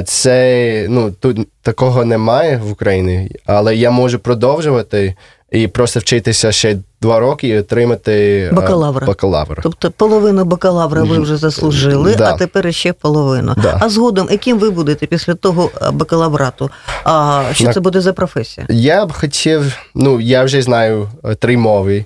[0.05, 5.15] Це ну тут такого немає в Україні, але я можу продовжувати
[5.51, 9.07] і просто вчитися ще два роки і отримати бакалавра.
[9.07, 9.59] бакалавр.
[9.63, 12.33] Тобто половину бакалавра ви вже заслужили, да.
[12.33, 13.55] а тепер ще половину.
[13.61, 13.77] Да.
[13.81, 16.69] А згодом, яким ви будете після того бакалаврату?
[17.03, 17.73] А що На...
[17.73, 18.67] це буде за професія?
[18.69, 22.05] Я б хотів, ну я вже знаю три мови.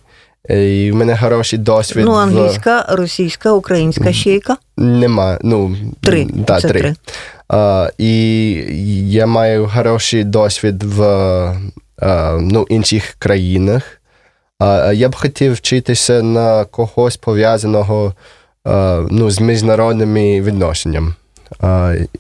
[0.50, 2.06] І в мене хороший досвід.
[2.06, 2.96] Ну, англійська, в...
[2.96, 4.58] російська, українська ще яка?
[4.78, 5.38] Нема.
[5.42, 6.28] Ну, Три.
[6.34, 6.80] Да, три.
[6.80, 6.96] три.
[7.50, 8.52] А, І
[9.10, 11.02] я маю хороший досвід в
[12.40, 13.97] ну, інших країнах.
[14.94, 18.14] Я б хотів вчитися на когось пов'язаного
[19.10, 21.14] ну, з міжнародними відношеннями.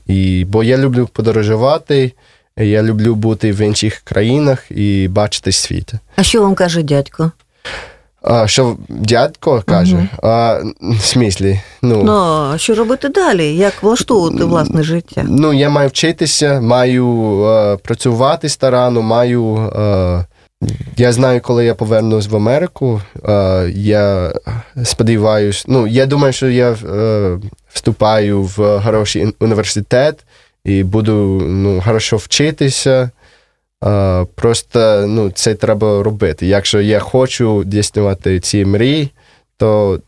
[0.07, 2.11] І, Бо я люблю подорожувати,
[2.57, 5.91] я люблю бути в інших країнах і бачити світ.
[6.15, 7.31] А що вам каже дядько?
[8.21, 9.95] А, Що дядько каже?
[9.95, 10.29] Угу.
[10.29, 11.61] А, В смислі?
[11.81, 13.55] Ну, ну, що робити далі?
[13.55, 15.25] Як влаштовувати власне життя?
[15.27, 19.71] Ну, я маю вчитися, маю а, працювати старано, маю.
[19.75, 20.23] А,
[20.97, 23.01] я знаю, коли я повернусь в Америку.
[23.23, 24.33] А, я
[24.83, 27.39] сподіваюся, ну, я думаю, що я а,
[27.69, 30.25] вступаю в хороший університет
[30.63, 31.13] і буду
[31.45, 33.09] ну, хорошо вчитися.
[34.35, 36.47] Просто ну, це треба робити.
[36.47, 39.11] Якщо я хочу дійснювати ці мрії,
[39.57, 39.99] то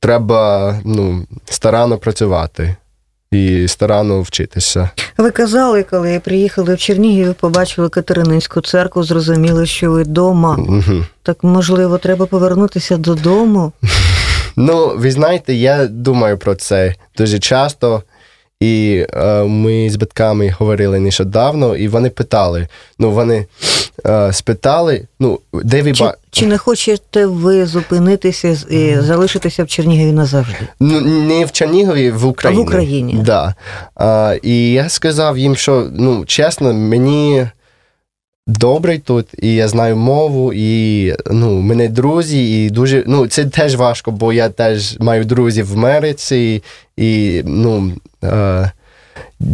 [0.00, 2.76] треба ну, старанно працювати
[3.30, 4.90] і старанно вчитися.
[5.18, 10.56] Ви казали, коли приїхали в Чернігів, побачили Катерининську церкву, зрозуміли, що ви вдома.
[10.58, 11.04] Угу.
[11.22, 13.72] Так можливо, треба повернутися додому.
[14.58, 18.02] Ну, ви знаєте, я думаю про це дуже часто.
[18.60, 22.68] І е, ми з батьками говорили нещодавно, і вони питали.
[22.98, 23.46] Ну, вони
[24.06, 26.14] е, спитали, ну, де ви чи, ба...
[26.30, 30.68] чи не хочете ви зупинитися і залишитися в Чернігові назавжди?
[30.80, 32.62] Ну, не в Чернігові, в Україні.
[32.62, 33.20] В Україні.
[33.24, 33.54] Да.
[34.00, 37.46] Е, І я сказав їм, що ну, чесно, мені
[38.46, 43.04] добре тут, і я знаю мову, і ну, мене друзі, і дуже.
[43.06, 46.62] Ну, це теж важко, бо я теж маю друзів в Америці,
[46.96, 47.92] і ну.
[48.24, 48.70] Е,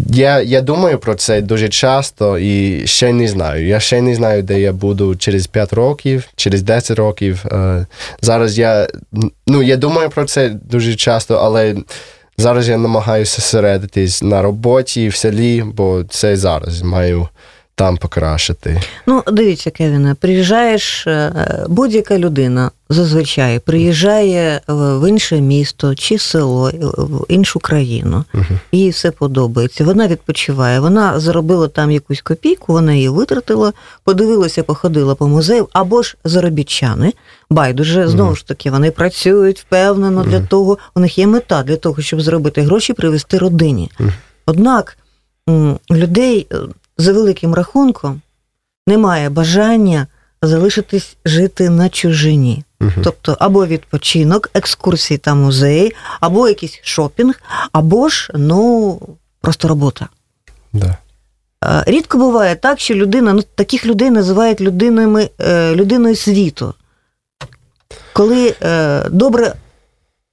[0.07, 3.67] я я думаю про це дуже часто і ще не знаю.
[3.67, 7.45] Я ще не знаю, де я буду через 5 років, через 10 років.
[7.47, 7.87] Е,
[8.21, 8.89] зараз я
[9.47, 11.77] ну, я думаю про це дуже часто, але
[12.39, 17.29] зараз я намагаюся зосередитись на роботі в селі, бо це зараз маю
[17.75, 18.81] там покращити.
[19.07, 21.33] Ну, дивіться, Кевіне, приїжджаєш, е,
[21.69, 28.91] будь-яка людина зазвичай приїжджає в інше місто чи село, е, в іншу країну, uh їй
[28.91, 29.85] все подобається.
[29.85, 33.73] Вона відпочиває, вона заробила там якусь копійку, вона її витратила,
[34.05, 37.13] подивилася, походила по музею, або ж заробітчани.
[37.51, 42.03] Байдуже, знову ж таки, вони працюють впевнено для того, у них є мета для того,
[42.03, 43.91] щоб зробити гроші, привезти родині.
[44.47, 44.97] Однак
[45.91, 46.57] людей е,
[47.03, 48.21] за великим рахунком
[48.87, 50.07] немає бажання
[50.43, 52.65] залишитись жити на чужині.
[53.05, 57.41] Тобто або відпочинок, екскурсії та музеї, або якийсь шопінг,
[57.73, 59.01] або ж ну,
[59.41, 60.09] просто робота.
[60.73, 60.97] Да.
[61.87, 66.75] Рідко буває так, що людина, ну таких людей називають людинами, е, людиною світу.
[68.13, 69.55] Коли е, добре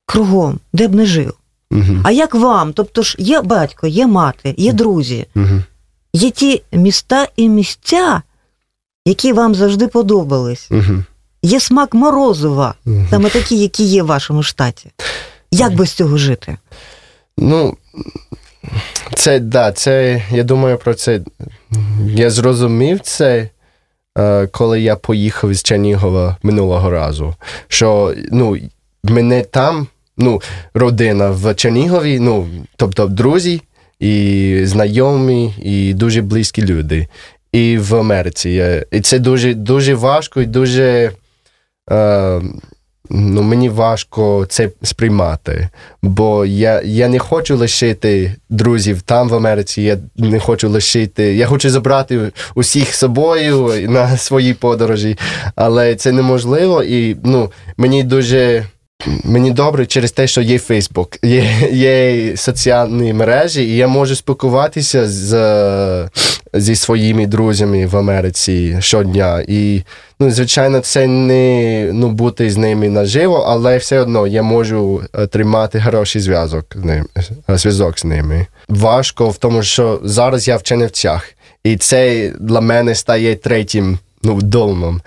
[0.06, 1.34] кругом, де б не жив.
[1.72, 2.02] Угу.
[2.04, 2.74] А як вам?
[2.74, 5.26] Тобто ж є батько, є мати, є друзі.
[5.36, 5.62] Угу
[6.14, 8.22] є ті міста і місця,
[9.06, 10.68] які вам завжди подобались.
[10.72, 11.04] Угу.
[11.42, 13.06] Є смак морозова, угу.
[13.10, 14.92] саме такі, які є в вашому штаті.
[15.52, 16.58] Як без цього жити?
[17.38, 17.78] Ну,
[19.14, 21.22] це да, це, я думаю про це.
[22.06, 23.50] Я зрозумів це,
[24.18, 27.36] е, коли я поїхав з Чернігова минулого разу.
[27.68, 28.58] Що ну,
[29.04, 30.42] мене там, ну,
[30.74, 33.62] родина в Чернігові, ну, тобто друзі,
[34.00, 37.08] і знайомі, і дуже близькі люди.
[37.52, 38.84] І в Америці.
[38.92, 41.12] І це дуже дуже важко і дуже.
[41.92, 42.42] Е,
[43.10, 45.70] ну, Мені важко це сприймати,
[46.02, 49.82] бо я я не хочу лишити друзів там в Америці.
[49.82, 51.36] Я не хочу лишити.
[51.36, 55.18] Я хочу забрати усіх з собою на свої подорожі,
[55.56, 56.84] але це неможливо.
[56.84, 58.66] І ну, мені дуже
[59.24, 65.10] Мені добре через те, що є Фейсбук, є є соціальні мережі, і я можу спілкуватися
[65.10, 66.10] з,
[66.54, 69.44] зі своїми друзями в Америці щодня.
[69.48, 69.82] І,
[70.20, 75.28] ну, звичайно, це не ну, бути з ними наживо, але все одно я можу е,
[75.28, 77.06] тримати хороший зв'язок з ними,
[77.50, 78.46] е, зв'язок з ними.
[78.70, 81.34] Важко в тому, що зараз я в Чернівцях,
[81.64, 85.02] і це для мене стає третім ну, домом.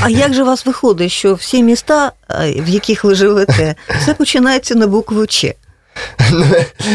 [0.00, 4.74] А як же у вас виходить, що всі міста, в яких ви живете, все починається
[4.74, 5.54] на букву Ч?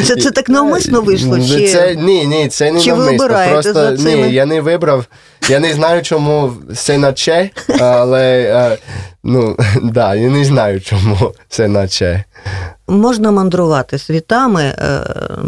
[0.05, 1.39] Це це так навмисно вийшло?
[1.39, 1.67] чи...
[1.67, 3.27] Це, Ні, ні, це не чи навмисно.
[3.27, 4.27] Ви Просто за цими?
[4.27, 5.05] ні, я не вибрав.
[5.49, 8.77] Я не знаю, чому це на Че, але
[9.23, 12.23] ну, да, я не знаю, чому це на Че.
[12.87, 15.01] Можна мандрувати світами, е,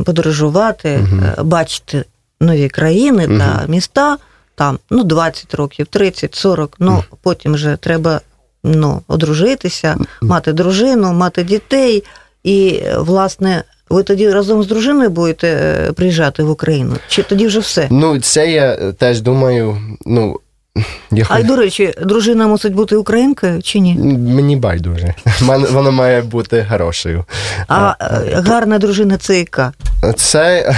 [0.06, 1.44] подорожувати, угу.
[1.48, 2.04] бачити
[2.40, 3.38] нові країни угу.
[3.38, 4.18] та міста
[4.56, 8.22] там ну 20 років, 30, 40, ну потім вже треба
[8.64, 12.04] ну, одружитися, мати дружину, мати дітей.
[12.44, 16.96] І, власне, ви тоді разом з дружиною будете е, приїжджати в Україну?
[17.08, 17.88] Чи тоді вже все?
[17.92, 19.78] Ну, це я теж думаю.
[20.06, 20.40] ну...
[21.12, 23.96] Я а й до речі, дружина мусить бути українкою чи ні?
[24.18, 25.14] Мені байдуже.
[25.72, 27.26] Вона має бути хорошою.
[27.68, 27.96] А
[28.34, 29.74] гарна дружина це яка?
[30.16, 30.76] Це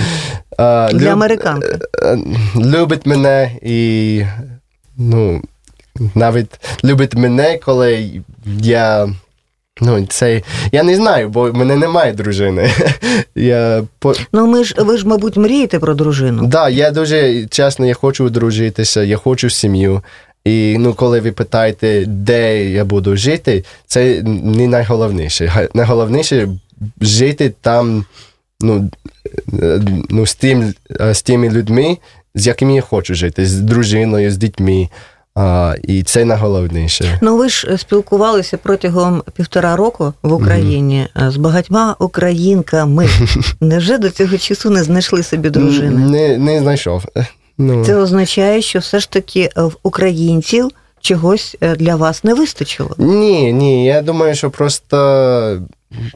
[0.58, 1.08] для люб...
[1.08, 1.78] американки.
[2.02, 2.18] Е,
[2.56, 4.22] любить мене і
[4.96, 5.42] ну,
[6.14, 8.10] навіть любить мене, коли
[8.60, 9.08] я.
[9.80, 10.42] Ну, це
[10.72, 12.70] я не знаю, бо в мене немає дружини.
[13.34, 14.14] Я по...
[14.32, 16.40] Ну, ми ж ви ж, мабуть, мрієте про дружину.
[16.40, 20.02] Так, да, я дуже чесно, я хочу одружитися, я хочу сім'ю.
[20.44, 25.68] І ну, коли ви питаєте, де я буду жити, це не найголовніше.
[25.74, 26.48] Найголовніше
[27.00, 28.04] жити там,
[28.60, 28.90] ну,
[30.10, 30.74] ну, з тим,
[31.12, 31.98] з тими людьми,
[32.34, 34.88] з якими я хочу жити, з дружиною, з дітьми.
[35.34, 37.18] А, І це найголовніше.
[37.22, 41.30] Ну ви ж спілкувалися протягом півтора року в Україні mm-hmm.
[41.30, 43.08] з багатьма українками.
[43.60, 46.10] Невже до цього часу не знайшли собі дружини?
[46.10, 47.04] Не не знайшов.
[47.58, 47.84] Ну.
[47.84, 52.94] Це означає, що все ж таки в українців чогось е, для вас не вистачило?
[52.98, 53.86] Ні, ні.
[53.86, 55.62] Я думаю, що просто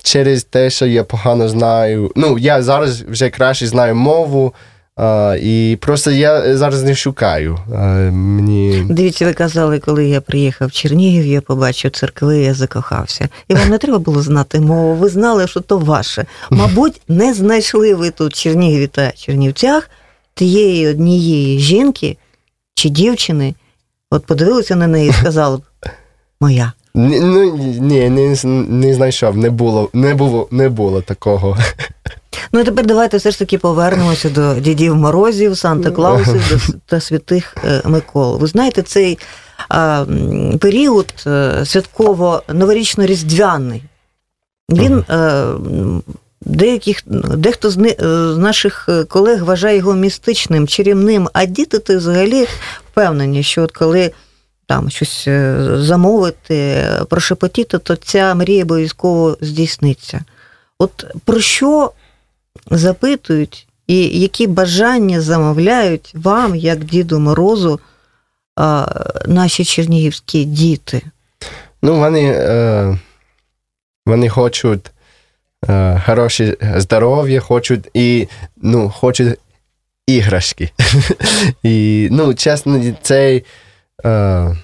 [0.03, 2.12] через те, що я погано знаю.
[2.16, 4.55] Ну, я зараз вже краще знаю мову.
[4.97, 7.59] А, І просто я зараз не шукаю.
[7.75, 8.87] А, мені...
[8.90, 13.29] Дивіться, ви казали, коли я приїхав в Чернігів, я побачив церкви, я закохався.
[13.49, 14.95] І вам не треба було знати мову.
[14.95, 16.27] Ви знали, що то ваше.
[16.51, 19.90] Мабуть, не знайшли ви тут в Чернігові та Чернівцях
[20.35, 22.16] тієї однієї жінки
[22.75, 23.55] чи дівчини.
[24.12, 25.62] От подивилися на неї і сказали б,
[26.40, 26.72] моя.
[26.94, 28.37] Ні, ну, ні, не,
[28.68, 31.59] не знайшов, не було, не було, не було такого.
[32.53, 37.57] Ну і тепер давайте все ж таки повернемося до дідів Морозів, Санта Клаусів та святих
[37.64, 38.38] е, Микол.
[38.38, 39.18] Ви знаєте, цей
[39.68, 40.05] а,
[40.61, 41.31] період е,
[41.64, 43.83] святково-новорічно-різдвяний.
[44.70, 45.55] Він а, е,
[46.40, 47.03] деяких,
[47.37, 52.46] дехто з, не, з наших колег вважає його містичним, чарівним, а діти то взагалі
[52.93, 54.13] впевнені, що от коли
[54.67, 55.29] там щось
[55.75, 60.25] замовити, прошепотіти, то ця мрія обов'язково здійсниться.
[60.79, 61.93] От про що
[62.71, 67.81] запитують, і які бажання замовляють вам, як Діду Морозу,
[69.27, 71.03] наші чернігівські діти?
[71.83, 72.99] Ну, вони е,
[74.07, 74.91] вони хочуть
[75.69, 79.39] е, хороше здоров'я, хочуть і ну, хочуть
[80.07, 80.71] іграшки.
[81.62, 83.45] І, ну, чесно, цей.
[84.05, 84.57] Е,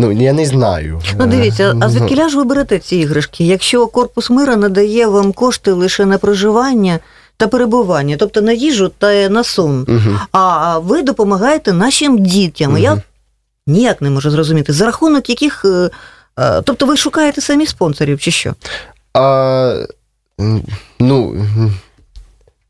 [0.00, 1.02] Ну, я не знаю.
[1.18, 3.44] Ну, дивіться, а звідки ж ви берете ці іграшки?
[3.44, 6.98] Якщо корпус мира надає вам кошти лише на проживання
[7.36, 10.18] та перебування, тобто на їжу та на сон, угу.
[10.32, 12.70] а ви допомагаєте нашим дітям.
[12.70, 12.78] Угу.
[12.78, 13.02] Я
[13.66, 15.64] ніяк не можу зрозуміти, за рахунок яких.
[15.64, 15.90] Е,
[16.38, 18.54] е, тобто ви шукаєте самі спонсорів, чи що?
[19.14, 19.86] А,
[21.00, 21.46] Ну,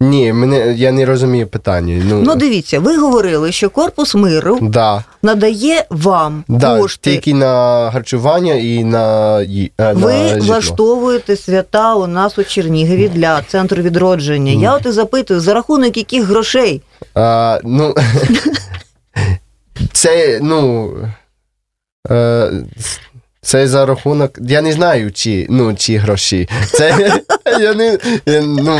[0.00, 2.02] ні, мене я не розумію питання.
[2.08, 5.04] Ну ну дивіться, ви говорили, що корпус миру да.
[5.22, 7.11] надає вам да, кошти.
[7.11, 10.46] тільки на харчування і на е, на Ви житло.
[10.46, 14.52] влаштовуєте свята у нас у Чернігові для центру відродження.
[14.52, 14.62] Mm.
[14.62, 16.82] Я от і запитую, за рахунок яких грошей?
[17.14, 17.94] А, Ну
[19.92, 20.90] це ну.
[22.11, 22.50] Е,
[23.42, 24.31] це за рахунок.
[24.40, 26.48] Я не знаю, чи ну, чи гроші.
[26.72, 27.12] Це
[27.61, 28.79] я не, я, ну,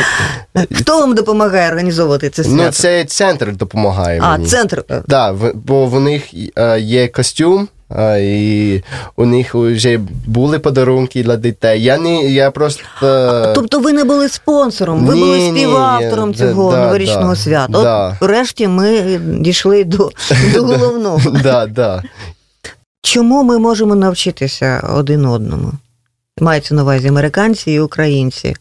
[0.73, 2.65] Хто вам допомагає організовувати це ну, свято?
[2.65, 4.21] Ну, це центр допомагає.
[4.23, 4.47] А, мені.
[4.47, 4.85] центр.
[5.09, 6.23] Да, бо в них
[6.57, 7.69] е, є костюм.
[8.21, 8.83] І
[9.17, 11.83] у них вже були подарунки для дітей.
[11.83, 12.83] Я не я просто.
[13.55, 17.83] Тобто ви не були спонсором, ви ні, були співавтором ні, цього да, новорічного да, свята.
[17.83, 18.09] Да.
[18.09, 20.11] От врешті ми дійшли до
[20.55, 21.31] до головного.
[21.43, 22.03] Да, да.
[23.09, 25.73] Чому ми можемо навчитися один одному?
[26.41, 28.57] Мається на увазі американці і українці.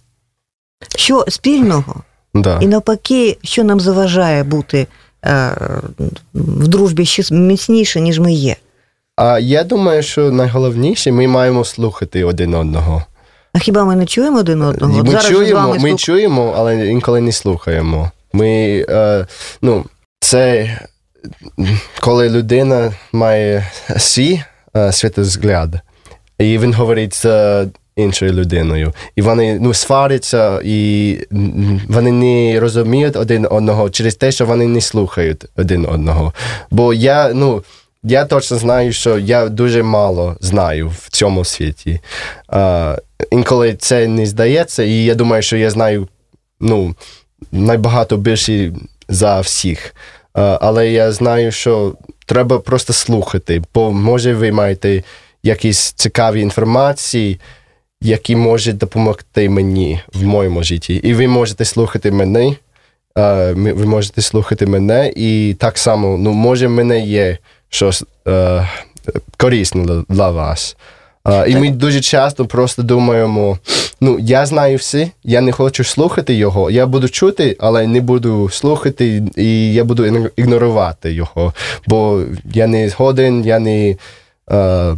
[0.95, 1.95] Що спільного?
[2.33, 2.59] Да.
[2.61, 4.87] І навпаки, що нам заважає бути
[5.25, 5.51] е,
[6.33, 8.55] в дружбі ще міцніше, ніж ми є?
[9.15, 13.03] А я думаю, що найголовніше ми маємо слухати один одного.
[13.53, 15.03] А хіба ми не чуємо один одного?
[15.03, 15.99] Ми Зараз чуємо, ми слух...
[15.99, 18.11] чуємо, але інколи не слухаємо.
[18.33, 19.27] Ми, е,
[19.61, 19.85] ну,
[20.19, 20.69] це
[21.99, 24.41] коли людина має свій
[24.75, 25.79] е, світозгляд,
[26.39, 31.17] і він говорить з іншою людиною, і вони ну, сваряться, і
[31.89, 36.33] вони не розуміють один одного через те, що вони не слухають один одного.
[36.71, 37.63] Бо я, ну.
[38.03, 41.99] Я точно знаю, що я дуже мало знаю в цьому світі.
[42.47, 42.97] А,
[43.31, 46.07] Інколи це не здається, і я думаю, що я знаю
[46.59, 46.95] ну,
[47.51, 48.73] найбагато більше
[49.09, 49.95] за всіх.
[50.37, 51.95] Але я знаю, що
[52.25, 55.03] треба просто слухати, бо може ви маєте
[55.43, 57.39] якісь цікаві інформації,
[58.01, 60.95] які можуть допомогти мені в моєму житті.
[60.95, 62.55] І ви можете слухати мене,
[63.55, 67.37] ви можете слухати мене, і так само, ну, може, мене є
[67.69, 68.67] щось е,
[69.37, 70.77] корисне для вас.
[71.47, 73.57] І ми дуже часто просто думаємо:
[74.01, 76.71] ну, я знаю все, я не хочу слухати його.
[76.71, 81.53] Я буду чути, але не буду слухати, і я буду ігнорувати його.
[81.87, 83.95] Бо я не згоден, я не.
[84.47, 84.97] Uh,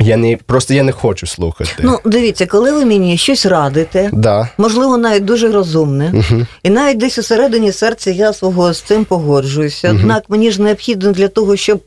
[0.00, 1.72] я не просто я не хочу слухати.
[1.78, 4.48] Ну, дивіться, коли ви мені щось радите, да.
[4.58, 9.90] можливо, навіть дуже розумне, uh і навіть десь усередині серця я свого з цим погоджуюся.
[9.90, 11.80] Однак мені ж необхідно для того, щоб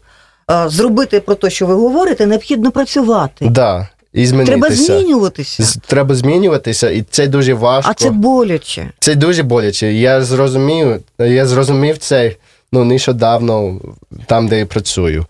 [0.67, 3.47] зробити про те, що ви говорите, необхідно працювати.
[3.49, 3.87] Да.
[4.13, 4.57] І змінитися.
[4.57, 5.79] Треба змінюватися.
[5.87, 7.91] Треба змінюватися, і це дуже важко.
[7.91, 8.91] А це боляче.
[8.99, 9.93] Це дуже боляче.
[9.93, 12.35] Я зрозумів, я зрозумів це
[12.71, 13.79] ну, нещодавно
[14.25, 15.25] там, де я працюю.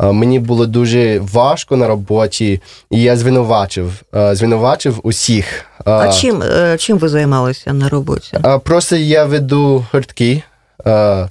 [0.00, 2.60] Мені було дуже важко на роботі,
[2.90, 4.02] і я звинувачив
[4.32, 5.64] звинувачив усіх.
[5.84, 8.38] А чим е, чим ви займалися на роботі?
[8.64, 10.42] Просто я веду гуртки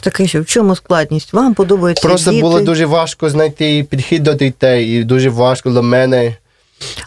[0.01, 1.33] Таке що в чому складність?
[1.33, 2.41] Вам подобається Просто діти?
[2.41, 6.35] було дуже важко знайти підхід до дітей, і дуже важко для мене.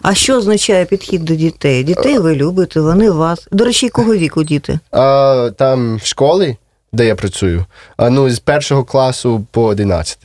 [0.01, 1.83] А що означає підхід до дітей?
[1.83, 3.47] Дітей ви любите, вони вас.
[3.51, 4.79] До речі, якого віку діти?
[4.91, 6.57] А, Там в школі,
[6.93, 7.65] де я працюю,
[7.97, 10.17] а, ну, з першого класу по 11.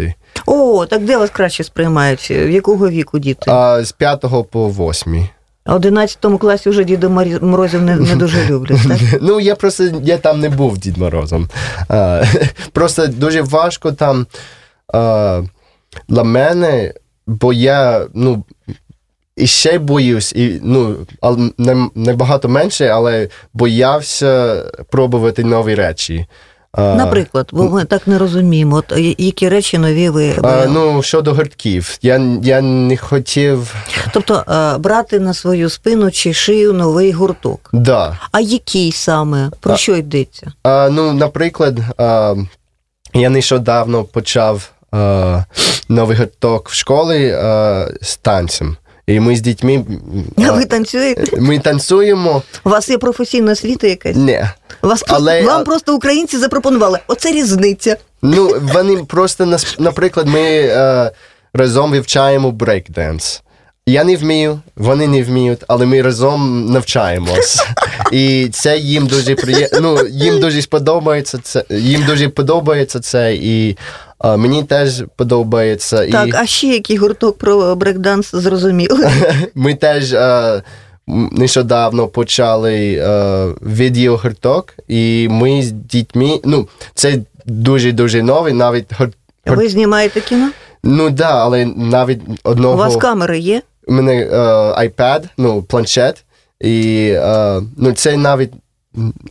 [0.47, 2.31] О, так де вас краще сприймають?
[2.31, 3.51] В якого віку діти?
[3.51, 4.21] А з 5
[4.51, 5.29] по 8.
[5.65, 7.09] А в 11 класі вже Діда
[7.41, 8.99] Морозів не, не дуже люблять, так?
[9.23, 11.49] Ну, я просто я там не був Дід Морозом.
[11.89, 12.25] А,
[12.73, 14.27] просто дуже важко там
[14.93, 15.43] а,
[16.09, 16.95] для мене,
[17.27, 18.45] бо я ну,
[19.45, 20.97] ще боюсь, і, ну,
[21.95, 26.27] набагато менше, але боявся пробувати нові речі.
[26.79, 30.35] Наприклад, бо ми так не розуміємо, от які речі нові ви.
[30.69, 33.75] ну, щодо гуртків, я, я не хотів.
[34.13, 37.71] Тобто е, брати на свою спину чи шию новий гурток.
[37.73, 38.19] Да.
[38.33, 39.51] А який саме?
[39.61, 40.53] Про А- що йдеться?
[40.63, 42.35] А, ну, наприклад, а,
[43.15, 45.45] я нещодавно почав а,
[45.89, 48.77] новий гурток в школі а, з танцем.
[49.07, 49.85] І ми з дітьми
[50.39, 51.41] а, Ви танцюєте?
[51.41, 52.43] ми танцюємо.
[52.65, 54.17] У вас є професійна освіта якась?
[54.17, 54.45] Ні.
[54.83, 56.99] Вас Але- вам просто українці запропонували.
[57.07, 57.97] Оце різниця.
[58.23, 61.11] Ну, вони просто, нас- наприклад, ми е,
[61.55, 63.43] разом вивчаємо брейкденс.
[63.87, 67.67] Я не вмію, вони не вміють, але ми разом навчаємось.
[68.13, 69.81] І це їм дуже приємно.
[69.81, 71.65] Ну, їм дуже сподобається це.
[71.71, 73.77] Їм дуже подобається це, і
[74.25, 76.07] е, мені теж подобається.
[76.11, 79.11] Так, і а ще який гурток про брейкданс зрозуміли?
[79.55, 80.63] ми теж е,
[81.07, 86.41] нещодавно почали е, відеогурток, і ми з дітьми.
[86.45, 89.13] Ну, це дуже-дуже новий, навіть гур-
[89.47, 90.51] Ви знімаєте кіно?
[90.85, 93.63] Ну да, але навіть одного У вас камери є?
[93.87, 94.37] у мене е,
[94.89, 96.25] iPad, ну, планшет,
[96.61, 98.53] і е, ну, це навіть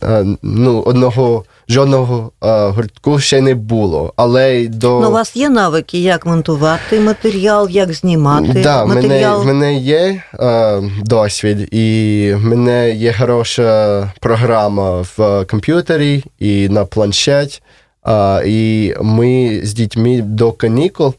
[0.02, 4.12] е, ну, одного жодного е, гуртку ще не було.
[4.16, 9.38] Але до Ну, у вас є навики, як монтувати матеріал, як знімати да, в мене,
[9.44, 17.62] мене є е, досвід, і в мене є хороша програма в комп'ютері і на планшет.
[18.06, 21.14] Е, і ми з дітьми до канікул.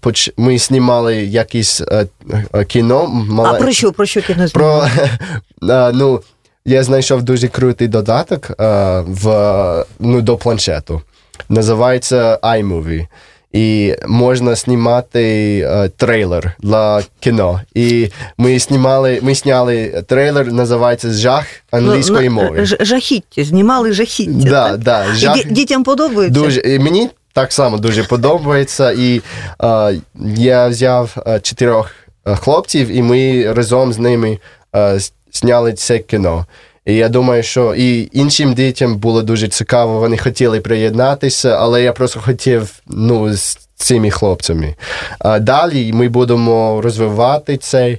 [0.00, 1.82] поч- Ми знімали якесь
[2.68, 3.26] кіно.
[3.46, 3.92] А про що?
[3.92, 4.90] Про що кіно знімати?
[5.60, 6.20] про ну,
[6.64, 8.54] я знайшов дуже крутий додаток е,
[9.06, 11.02] в, ну, до планшету.
[11.48, 13.06] Називається iMovie.
[13.52, 15.22] І можна знімати
[15.66, 17.60] е, трейлер для кіно.
[17.74, 22.64] І ми знімали, ми зняли трейлер, називається Жах англійської Ну, мови.
[22.80, 24.50] Жахіття, знімали жахіття.
[24.50, 24.78] Да, так?
[24.78, 25.36] да, І жах...
[25.36, 26.40] ді- дітям подобається?
[26.40, 28.92] Дуже і мені так само дуже подобається.
[28.92, 29.20] І
[29.64, 30.00] е,
[30.36, 31.90] я взяв е, чотирьох
[32.26, 34.38] е, хлопців, і ми разом з ними
[34.76, 34.98] е,
[35.32, 36.46] зняли це кіно.
[36.86, 41.92] І я думаю, що і іншим дітям було дуже цікаво, вони хотіли приєднатися, але я
[41.92, 44.74] просто хотів ну, з цими хлопцями.
[45.18, 47.98] А далі ми будемо розвивати це.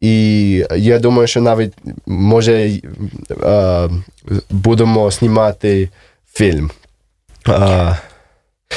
[0.00, 1.72] І я думаю, що навіть
[2.06, 2.70] може
[4.50, 5.88] будемо знімати
[6.32, 6.70] фільм.
[7.48, 7.96] Е,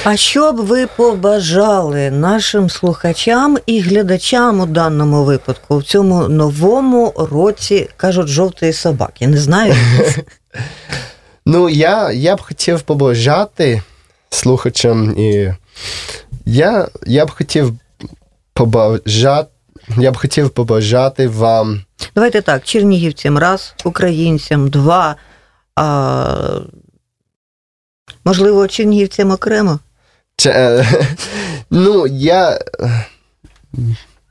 [0.04, 7.14] А що б ви побажали нашим слухачам і глядачам у даному випадку в цьому новому
[7.32, 9.28] році кажуть жовтої собаки?
[9.28, 9.76] Не знаю.
[11.46, 13.82] Ну, я, я б хотів побажати
[14.30, 15.54] слухачам, і
[16.46, 17.74] я, я б хотів
[18.54, 19.50] побажати,
[19.98, 21.82] я б хотів побажати вам.
[22.16, 25.16] Давайте так, чернігівцям раз, українцям два.
[25.76, 26.60] А,
[28.26, 29.80] можливо, чернігівцям окремо.
[30.38, 30.86] Це, е,
[31.72, 32.60] ну, я е,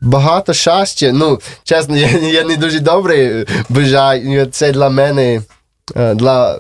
[0.01, 1.11] багато щастя.
[1.15, 4.47] Ну, чесно, я, я не дуже добре бажаю.
[4.47, 5.43] Це для мене.
[5.97, 6.59] е, Для,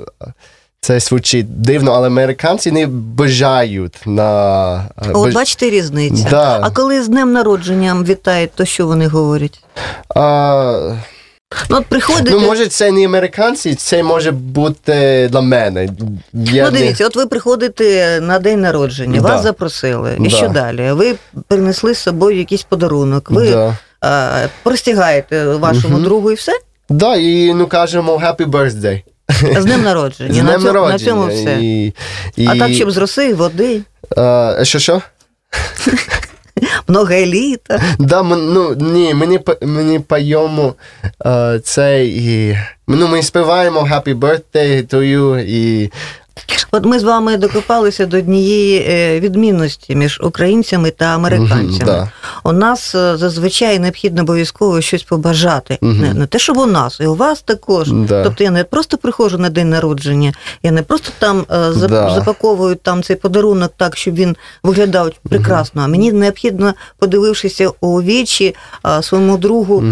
[0.80, 4.88] це звучить дивно, але американці не бажають на.
[4.96, 6.26] От баж- бачите різницю.
[6.30, 6.58] Да.
[6.62, 9.64] А коли з днем народженням вітають, то що вони говорять?
[10.14, 10.96] А,
[11.70, 12.30] Ну, от приходите.
[12.30, 15.88] Ну, може, це не американці, це може бути для мене.
[16.32, 19.28] Я Ну, дивіться, от ви приходите на день народження, Да.
[19.28, 20.16] вас запросили.
[20.20, 20.28] І Да.
[20.36, 20.92] що далі?
[20.92, 21.14] Ви
[21.48, 23.76] принесли з собою якийсь подарунок, ви Да.
[24.44, 26.04] е, простягаєте вашому Мгм.
[26.04, 26.52] другу і все?
[26.88, 29.02] да, і ну кажемо happy birthday.
[29.60, 30.34] З днем народження.
[30.34, 30.92] З на, цьому, народження.
[30.92, 31.58] на цьому все.
[31.60, 31.86] І,
[32.36, 33.80] і, А так, щоб з роси, води,
[34.16, 35.02] а, що що?
[36.88, 37.82] много еліта.
[37.98, 40.74] Да, ну, ні, мені, мені по-йому
[41.64, 42.58] це і
[42.88, 45.92] ну, ми співаємо happy birthday to you і
[46.74, 51.84] От ми з вами докопалися до однієї е, відмінності між українцями та американцями.
[51.84, 52.10] Да.
[52.44, 55.78] У нас е, зазвичай необхідно обов'язково щось побажати.
[55.80, 56.00] Мгм.
[56.00, 57.92] Не, не те, щоб у нас, і у вас також.
[57.92, 58.24] Да.
[58.24, 61.72] Тобто я не просто приходжу на день народження, я не просто там е,
[62.14, 65.82] запаковую там цей подарунок так, щоб він виглядав прекрасно.
[65.82, 68.54] А мені необхідно, подивившися у вічі
[69.00, 69.84] своєму другу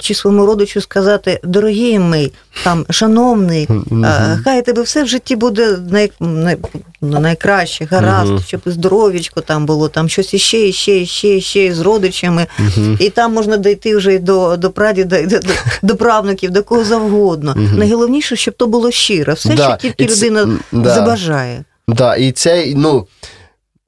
[0.00, 2.32] чи своєму родичу, сказати: дорогий мій,
[2.64, 4.40] там, шановний, Мгм.
[4.44, 6.56] хай тебе все в житті буде най, най,
[7.00, 8.42] ну, найкраще, гаразд, Мгм.
[8.46, 12.46] щоб здоров'ячко там було, там щось іще, іще, іще, іще з родичами.
[12.58, 12.96] Мгм.
[13.00, 15.48] І там можна дійти вже до, до прадіда, до, до,
[15.82, 17.54] до правнуків, до кого завгодно.
[17.56, 17.78] Мгм.
[17.78, 19.34] Найголовніше, щоб то було щиро.
[19.34, 20.94] Все, Да, що тільки це- людина да.
[20.94, 21.64] забажає.
[21.88, 23.06] Да, і це, ну,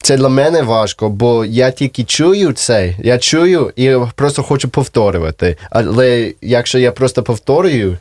[0.03, 5.57] це для мене важко, бо я тільки чую це, я чую і просто хочу повторювати.
[5.71, 7.97] Але якщо я просто повторюю,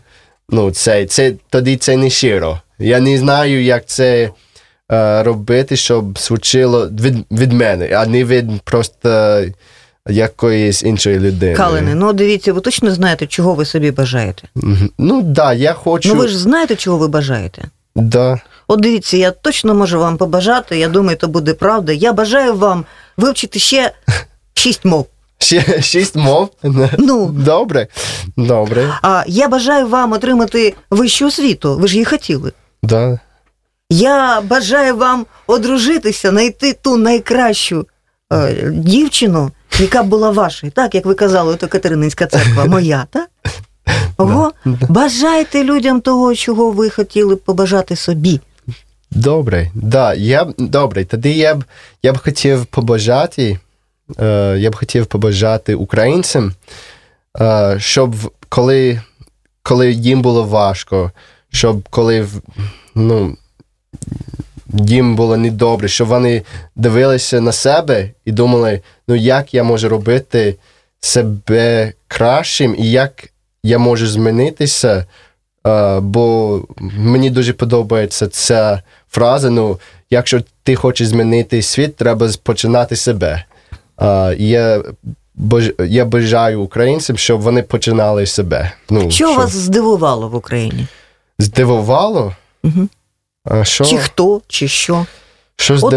[0.50, 2.62] ну, це, це тоді це не щиро.
[2.80, 4.30] Я не знаю, як це
[4.92, 9.42] е, робити, щоб звучило від, від мене, а не від просто
[10.10, 11.56] якоїсь іншої людини.
[11.56, 14.48] Калини, ну дивіться, ви точно знаєте, чого ви собі бажаєте?
[14.98, 16.10] Ну так, да, я хочу.
[16.10, 17.64] Ну ви ж знаєте, чого ви бажаєте?
[17.96, 18.40] да.
[18.68, 21.92] От дивіться, я точно можу вам побажати, я думаю, то буде правда.
[21.92, 22.86] Я бажаю вам
[23.18, 23.92] вивчити ще
[24.54, 25.08] шість мов.
[25.44, 26.50] Ще шість мов.
[26.98, 27.28] Ну.
[27.28, 27.88] Добре.
[28.38, 28.90] Добре.
[29.02, 31.78] А я бажаю вам отримати вищу освіту.
[31.78, 32.52] Ви ж її хотіли.
[32.84, 33.20] Да.
[33.90, 37.88] Я бажаю вам одружитися, знайти ту найкращу
[38.34, 43.30] е, дівчину, яка була вашою, так як ви казали, ото Катерининська церква моя, так?
[44.18, 44.52] Ого,
[44.90, 48.40] бажайте людям того, чого ви хотіли б побажати собі.
[49.12, 51.06] Добре, да, я б добре.
[51.06, 51.64] Тоді я б
[52.04, 53.60] я б хотів побажати,
[54.58, 56.54] я б хотів побажати українцям,
[57.42, 58.16] е, щоб
[58.50, 59.02] коли,
[59.64, 61.12] коли їм було важко,
[61.52, 62.28] щоб коли
[62.96, 63.38] ну,
[64.74, 66.42] їм було недобре, щоб вони
[66.76, 70.56] дивилися на себе і думали, ну як я можу робити
[71.00, 73.30] себе кращим і як
[73.64, 75.06] я можу змінитися.
[75.68, 79.50] Е, бо мені дуже подобається ця фраза.
[79.50, 79.80] Ну,
[80.10, 83.46] якщо ти хочеш змінити світ, треба починати себе.
[84.02, 84.84] Е, і я,
[85.36, 88.72] баж, я бажаю українцям, щоб вони починали себе.
[88.90, 90.88] Ну, Що щоб вас здивувало в Україні?
[91.40, 92.36] здивувало?
[92.64, 92.88] Угу.
[93.46, 95.06] А що, Чи хто, чи що?
[95.56, 95.94] що От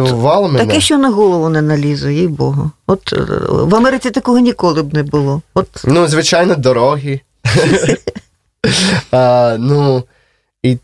[0.52, 0.58] мене?
[0.58, 2.70] Таке, що на голову не налізе, їй Богу.
[2.86, 3.16] От е,
[3.50, 5.42] в Америці такого ніколи б не було.
[5.54, 7.20] От Ну, звичайно, дороги.
[9.10, 10.04] а, ну,
[10.62, 10.78] і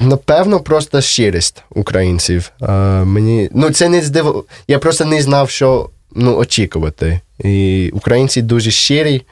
[0.00, 2.52] напевно, просто щирість українців.
[2.60, 2.72] А,
[3.04, 4.44] мені, ну, це не здив...
[4.68, 7.20] Я просто не знав, що ну, очікувати.
[7.38, 9.22] І українці дуже щирі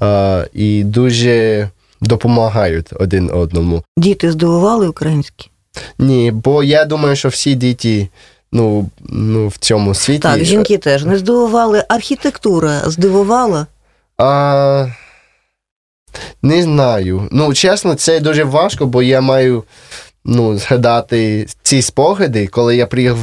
[0.00, 1.68] а, і дуже
[2.00, 3.82] допомагають один одному.
[3.96, 5.50] діти здивували українські.
[5.98, 8.08] Ні, бо я думаю, що всі діти
[8.52, 10.18] ну, ну, в цьому світі.
[10.18, 11.84] Так, жінки теж не здивували.
[11.88, 13.66] Архітектура здивувала.
[14.18, 14.86] А,
[16.42, 17.28] не знаю.
[17.32, 19.64] Ну, чесно, це дуже важко, бо я маю
[20.24, 23.18] ну, згадати ці спогади, коли я приїхав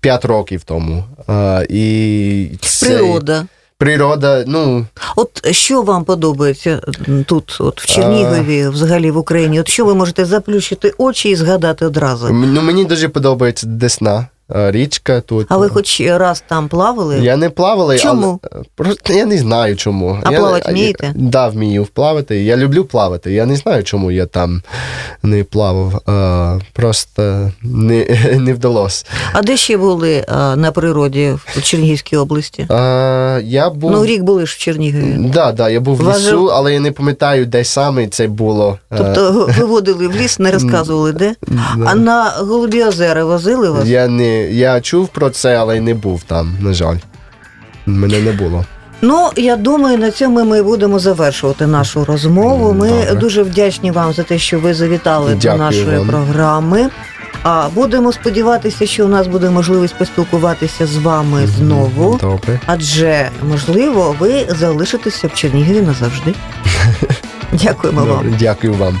[0.00, 1.04] 5 років тому.
[1.26, 3.46] А, і це, Природа.
[3.78, 6.80] Природа, ну, От що вам подобається
[7.26, 9.60] тут, от в Чернігові, взагалі в Україні?
[9.60, 12.28] От що ви можете заплющити очі і згадати одразу?
[12.32, 15.46] ну мені дуже подобається Десна, річка тут.
[15.50, 17.18] А ви хоч раз там плавали?
[17.20, 18.40] Я не плавала, Чому?
[18.52, 20.18] але просто я не знаю чому.
[20.24, 21.06] А я, плавати вмієте?
[21.06, 22.42] Я, да, вмію плавати.
[22.42, 23.32] Я люблю плавати.
[23.32, 24.62] Я не знаю, чому я там
[25.22, 26.02] не плавав.
[26.06, 28.06] А, просто не,
[28.38, 29.04] не вдалося.
[29.32, 32.66] А де ще були а, на природі в Чернігівській області?
[32.70, 33.90] А, я був.
[33.90, 35.16] Ну, рік були ж в Чернігові.
[35.18, 38.26] Да, да, я був в Вас же- лісу, але я не пам'ятаю, де саме це
[38.26, 38.78] було.
[38.96, 41.34] Тобто виводили в ліс, не розказували де.
[41.46, 41.62] да.
[41.86, 43.86] А на Голубі озера возили вас?
[43.88, 46.96] я, не, я чув про це, але не був там, на жаль.
[47.86, 48.64] Мене не було.
[49.02, 52.72] Ну, я думаю, на цьому ми будемо завершувати нашу розмову.
[52.72, 53.14] Ми Добре.
[53.14, 56.06] дуже вдячні вам за те, що ви завітали до нашої вам.
[56.08, 56.88] програми.
[57.42, 62.18] А будемо сподіватися, що у нас буде можливість поспілкуватися з вами знову.
[62.20, 62.60] Добре.
[62.66, 66.34] Адже можливо, ви залишитеся в Чернігові назавжди.
[67.52, 68.34] Дякуємо вам.
[68.38, 69.00] Дякую вам.